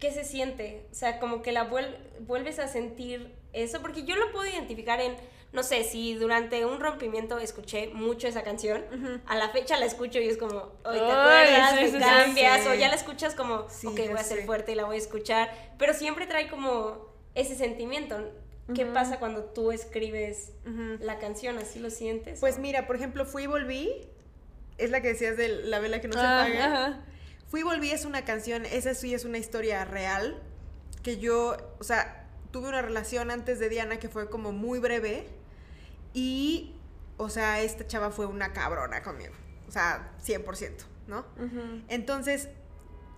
[0.00, 0.86] ¿qué se siente?
[0.90, 5.00] O sea, como que la vuel- vuelves a sentir eso, porque yo lo puedo identificar
[5.00, 5.16] en,
[5.52, 8.84] no sé, si durante un rompimiento escuché mucho esa canción,
[9.26, 12.68] a la fecha la escucho y es como, hoy te acuerdas, sí, sí, cambias, sí.
[12.68, 15.50] o ya la escuchas como, ok, voy a ser fuerte y la voy a escuchar,
[15.78, 18.32] pero siempre trae como ese sentimiento.
[18.74, 20.52] ¿Qué pasa cuando tú escribes
[21.00, 21.56] la canción?
[21.56, 22.38] ¿Así lo sientes?
[22.40, 24.06] Pues mira, por ejemplo, Fui y Volví,
[24.76, 27.04] es la que decías de la vela que no se Ah, apaga.
[27.46, 30.38] Fui y Volví es una canción, esa sí es una historia real,
[31.02, 35.26] que yo, o sea, tuve una relación antes de Diana que fue como muy breve
[36.18, 36.74] y,
[37.16, 39.34] o sea, esta chava fue una cabrona conmigo,
[39.68, 40.72] o sea, 100%,
[41.06, 41.24] ¿no?
[41.86, 42.48] Entonces,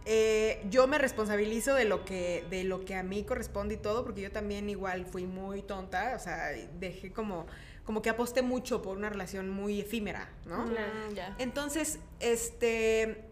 [0.04, 4.04] eh, yo me responsabilizo de lo, que, de lo que a mí corresponde y todo,
[4.04, 7.46] porque yo también igual fui muy tonta, o sea, dejé como,
[7.86, 10.66] como que aposté mucho por una relación muy efímera, ¿no?
[10.66, 10.74] Mm.
[11.38, 13.24] Entonces, este,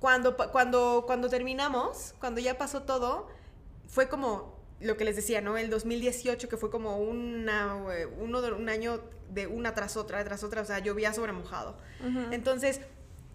[0.00, 3.30] cuando, cuando, cuando terminamos, cuando ya pasó todo,
[3.88, 4.51] fue como
[4.82, 5.56] lo que les decía, ¿no?
[5.56, 10.22] El 2018, que fue como una, eh, uno de, un año de una tras otra,
[10.24, 11.76] tras otra, o sea, llovía sobre mojado.
[12.30, 12.80] Entonces,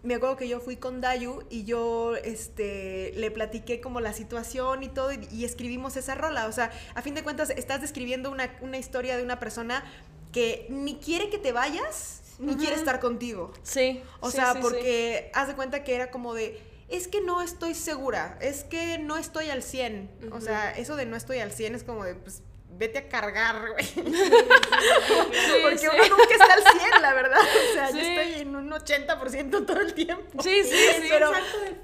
[0.03, 4.83] me acuerdo que yo fui con Dayu y yo este, le platiqué como la situación
[4.83, 6.47] y todo y, y escribimos esa rola.
[6.47, 9.83] O sea, a fin de cuentas, estás describiendo una, una historia de una persona
[10.31, 13.51] que ni quiere que te vayas, ni quiere estar contigo.
[13.63, 14.01] Sí.
[14.19, 14.61] O sí, sea, sí, sí.
[14.61, 18.97] porque haz de cuenta que era como de, es que no estoy segura, es que
[18.97, 20.29] no estoy al 100.
[20.31, 23.71] O sea, eso de no estoy al 100 es como de, pues, vete a cargar,
[23.71, 23.85] güey.
[23.95, 24.01] Sí,
[25.63, 25.87] Porque sí.
[25.87, 27.39] uno nunca está al 100, la verdad.
[27.41, 28.05] O sea, yo Sí.
[28.05, 30.41] estoy en un 80% todo el tiempo.
[30.41, 31.07] Sí, sí, sí.
[31.09, 31.31] pero,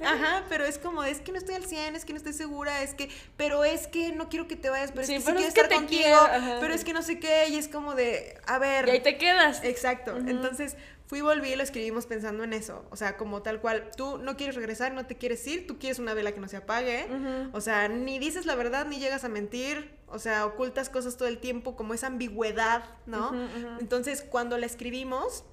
[0.03, 2.81] ajá, pero es como, es que no estoy al 100, es que no estoy segura,
[2.83, 5.39] es que, pero es que no quiero que te vayas, pero Sí, es que pero
[5.39, 7.57] sí es quiero que estar te contigo, quiero, pero es que no sé qué, y
[7.57, 8.87] es como de, a ver.
[8.87, 9.63] Y ahí te quedas.
[9.63, 10.15] Exacto.
[10.17, 10.75] Entonces
[11.05, 12.85] fui y volví y lo escribimos pensando en eso.
[12.89, 15.99] O sea, como tal cual, tú no quieres regresar, no te quieres ir, tú quieres
[15.99, 17.07] una vela que no se apague.
[17.51, 19.91] O sea, ni dices la verdad ni llegas a mentir.
[20.07, 23.31] O sea, ocultas cosas todo el tiempo, como esa ambigüedad, ¿no?
[23.79, 25.43] Entonces, cuando la escribimos,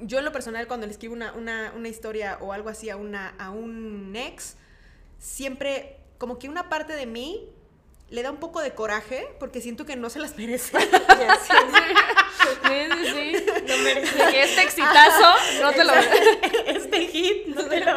[0.00, 2.96] yo en lo personal, cuando le escribo una, una, una historia o algo así a,
[2.96, 4.56] una, a un ex,
[5.18, 7.48] siempre como que una parte de mí
[8.10, 10.76] le da un poco de coraje porque siento que no se las merece.
[11.08, 11.52] Ya, sí,
[12.38, 13.46] Sí, sí, sí.
[14.16, 15.92] Lo que este exitazo no te lo
[16.66, 17.96] este hit no te lo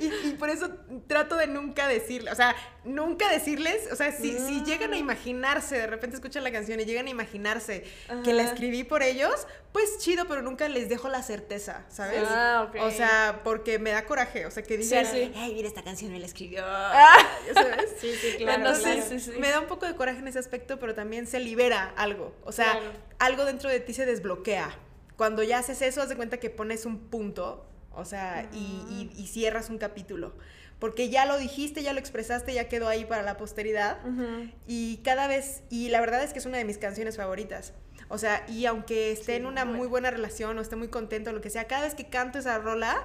[0.00, 0.70] y, y por eso
[1.08, 5.76] trato de nunca decirle, o sea, nunca decirles, o sea, si, si llegan a imaginarse,
[5.76, 7.84] de repente escuchan la canción y llegan a imaginarse
[8.24, 9.46] que la escribí por ellos,
[9.78, 12.24] pues chido, pero nunca les dejo la certeza, ¿sabes?
[12.28, 12.76] Ah, ok.
[12.82, 15.32] O sea, porque me da coraje, o sea, que digan, sí.
[15.36, 17.16] ay, mira, esta canción me la escribió, Ah.
[17.46, 17.90] ya sabes.
[18.00, 18.58] Sí, sí, claro.
[18.58, 19.20] Entonces, claro.
[19.20, 19.38] sí, sí.
[19.38, 22.34] me da un poco de coraje en ese aspecto, pero también se libera algo.
[22.44, 22.86] O sea, Claro.
[23.20, 24.76] algo dentro de ti se desbloquea.
[25.16, 28.56] Cuando ya haces eso, haz de cuenta que pones un punto, o sea, y,
[28.88, 30.34] y- y cierras un capítulo.
[30.78, 33.98] Porque ya lo dijiste, ya lo expresaste, ya quedó ahí para la posteridad.
[34.06, 34.48] Ujú.
[34.68, 37.72] Y cada vez, y la verdad es que es una de mis canciones favoritas.
[38.08, 41.32] O sea, y aunque esté en una muy buena relación o esté muy contento o
[41.32, 43.02] lo que sea, cada vez que canto esa rola,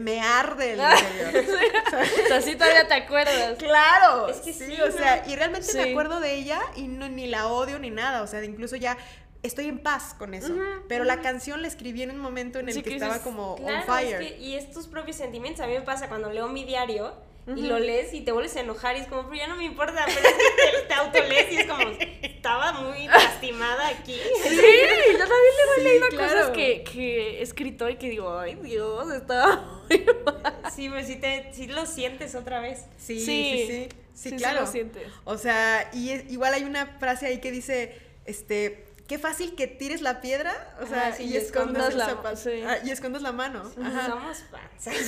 [0.00, 0.80] me arde el
[1.32, 1.44] interior.
[2.24, 3.56] O sea, sí todavía te acuerdas.
[3.58, 4.28] Claro.
[4.28, 5.78] Es que sí, o sea, y realmente Sí.
[5.78, 8.96] me acuerdo de ella y no, ni la odio ni nada, o sea, incluso ya
[9.42, 10.52] estoy en paz con eso.
[10.88, 13.54] pero la canción la escribí en un momento en el Sí, que que estaba como
[13.54, 14.20] on fire.
[14.20, 15.62] es que, y es tus propios sentimientos.
[15.64, 17.14] A mí me pasa cuando leo mi diario
[17.54, 19.64] y lo lees y te vuelves a enojar y es como, pero ya no me
[19.64, 21.82] importa, pero es que te, te autolees y es como,
[22.22, 24.14] estaba muy lastimada aquí.
[24.42, 24.50] Sí,
[25.12, 26.32] yo también le he Sí, leído claro.
[26.32, 30.56] cosas que, que he escrito y que digo, ay Dios, estaba muy mal.
[30.74, 32.86] Sí, pues sí, te, sí lo sientes otra vez.
[32.98, 33.66] Sí, sí, Sí.
[33.66, 33.66] sí.
[33.66, 34.62] Sí, Sí, sí claro.
[34.62, 35.06] lo sientes.
[35.24, 37.94] O sea, y es- igual hay una frase ahí que dice,
[38.24, 41.90] este, qué fácil que tires la piedra, o sea, Ajá, sí, y, y escondas escondas
[41.92, 42.36] el la- zapato.
[42.36, 42.62] sí.
[42.66, 43.62] Ah, y escondas la mano.
[43.82, 44.06] Ajá.
[44.08, 44.96] Somos fans.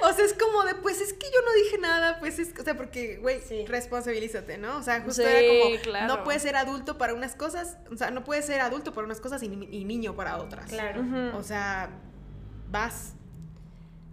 [0.00, 2.62] O sea, es como de, pues es que yo no dije nada, pues es, o
[2.62, 4.76] sea, porque, güey, responsabilízate, ¿no?
[4.78, 6.06] O sea, justo era como, claro.
[6.16, 9.20] no puedes ser adulto para unas cosas, o sea, no puedes ser adulto para unas
[9.20, 10.66] cosas y, ni- y niño para otras.
[10.70, 11.04] Claro.
[11.36, 11.90] O sea,
[12.70, 13.14] vas.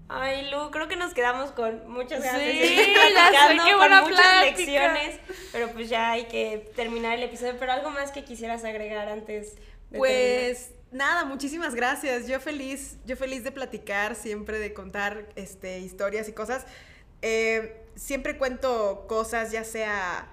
[0.07, 3.63] Ay, Lu, creo que nos quedamos con muchas ganas de Sí, seguir ya sé, platicando,
[3.63, 4.43] qué con buena muchas plática.
[4.57, 5.19] lecciones,
[5.51, 7.55] pero pues ya hay que terminar el episodio.
[7.59, 9.55] Pero algo más que quisieras agregar antes
[9.89, 12.27] de Pues nada, muchísimas gracias.
[12.27, 16.67] Yo feliz, yo feliz de platicar, siempre de contar este, historias y cosas.
[17.23, 20.29] Eh, siempre cuento cosas, ya sea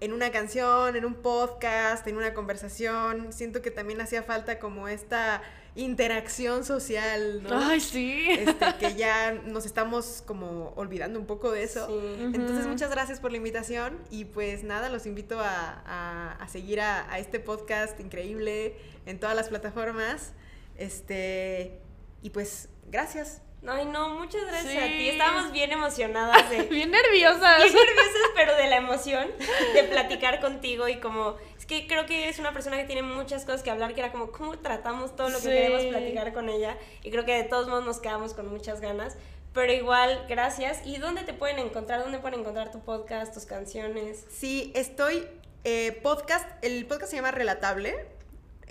[0.00, 3.34] en una canción, en un podcast, en una conversación.
[3.34, 5.42] Siento que también hacía falta como esta
[5.76, 7.58] interacción social, ¿no?
[7.58, 8.26] Ay, sí.
[8.30, 11.86] Este, que ya nos estamos como olvidando un poco de eso.
[11.86, 12.22] Sí.
[12.34, 16.80] Entonces, muchas gracias por la invitación y pues nada, los invito a, a- a seguir
[16.80, 20.32] a, a este podcast increíble en todas las plataformas.
[20.76, 21.78] Este,
[22.22, 23.42] y pues, gracias.
[23.66, 24.92] Ay, no, muchas gracias a ti.
[24.98, 25.08] Sí.
[25.10, 26.62] Estábamos bien emocionadas de...
[26.70, 27.58] Bien nerviosa.
[27.58, 29.28] Bien nerviosas, pero de la emoción
[29.74, 31.36] de platicar contigo y como...
[31.58, 34.12] Es que creo que eres una persona que tiene muchas cosas que hablar, que era
[34.12, 35.48] como, ¿cómo tratamos todo lo que Sí.
[35.50, 36.78] queremos platicar con ella?
[37.02, 39.16] Y creo que de todos modos nos quedamos con muchas ganas.
[39.52, 40.80] Pero igual, gracias.
[40.86, 42.00] ¿Y dónde te pueden encontrar?
[42.00, 44.24] ¿Dónde pueden encontrar tu podcast, tus canciones?
[44.30, 45.26] Sí, estoy,
[45.64, 48.06] eh, podcast, el podcast se llama Relatable.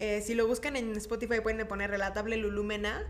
[0.02, 3.06] Eh, si lo buscan en Spotify pueden poner Relatable Lulumena.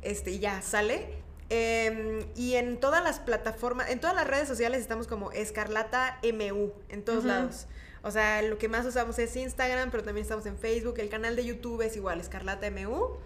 [0.00, 1.18] este, y ya sale.
[1.48, 6.72] Em, y en todas las plataformas, en todas las redes sociales estamos como Escarlata MU,
[6.88, 7.66] en todos lados.
[8.02, 11.00] O sea, lo que más usamos es Instagram, pero también estamos en Facebook.
[11.00, 13.18] El canal de YouTube es igual, Escarlata MU.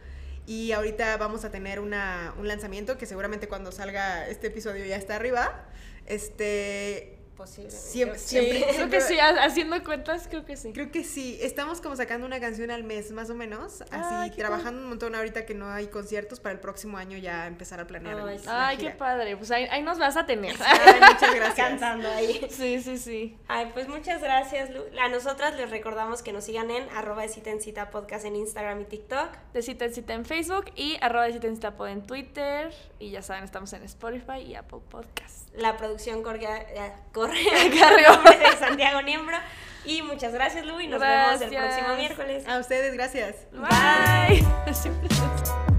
[0.46, 4.96] Y ahorita vamos a tener una, un lanzamiento que seguramente cuando salga este episodio ya
[4.96, 5.66] está arriba.
[6.06, 7.76] Este, Posiblemente.
[7.80, 10.72] Siempre- Sí, siempre- creo siempre- que sí, ha- haciendo cuentas, creo que sí.
[10.72, 14.30] Creo que sí, estamos como sacando una canción al mes más o menos, así Ay,
[14.30, 17.80] qué trabajando un montón ahorita que no hay conciertos para el próximo año ya empezar
[17.80, 18.18] a planear.
[18.20, 18.44] Ay, sí.
[18.48, 19.36] Ay, qué padre.
[19.36, 20.54] Pues ahí, ahí nos vas a tener.
[20.60, 21.54] Ay, muchas gracias.
[21.68, 22.46] Cantando ahí.
[22.50, 23.36] Sí, sí, sí.
[23.48, 24.82] Ay, pues muchas gracias, Lu.
[25.00, 28.36] A nosotras les recordamos que nos sigan en arroba de cita en cita podcast en
[28.36, 29.28] Instagram y TikTok.
[29.52, 32.72] De cita en cita en Facebook y arroba de cita en cita pod en Twitter.
[32.98, 35.48] Y ya saben, estamos en Spotify y Apple Podcast.
[35.54, 36.92] La producción eh,
[37.80, 38.08] Carrió.
[38.10, 39.36] a nombre de Santiago Niembro.
[39.86, 41.74] Y muchas gracias, Lu, y nos vemos el Gracias.
[41.76, 42.48] próximo miércoles.
[42.48, 43.36] A ustedes, gracias.
[43.52, 44.42] Bye.
[44.66, 45.73] Es-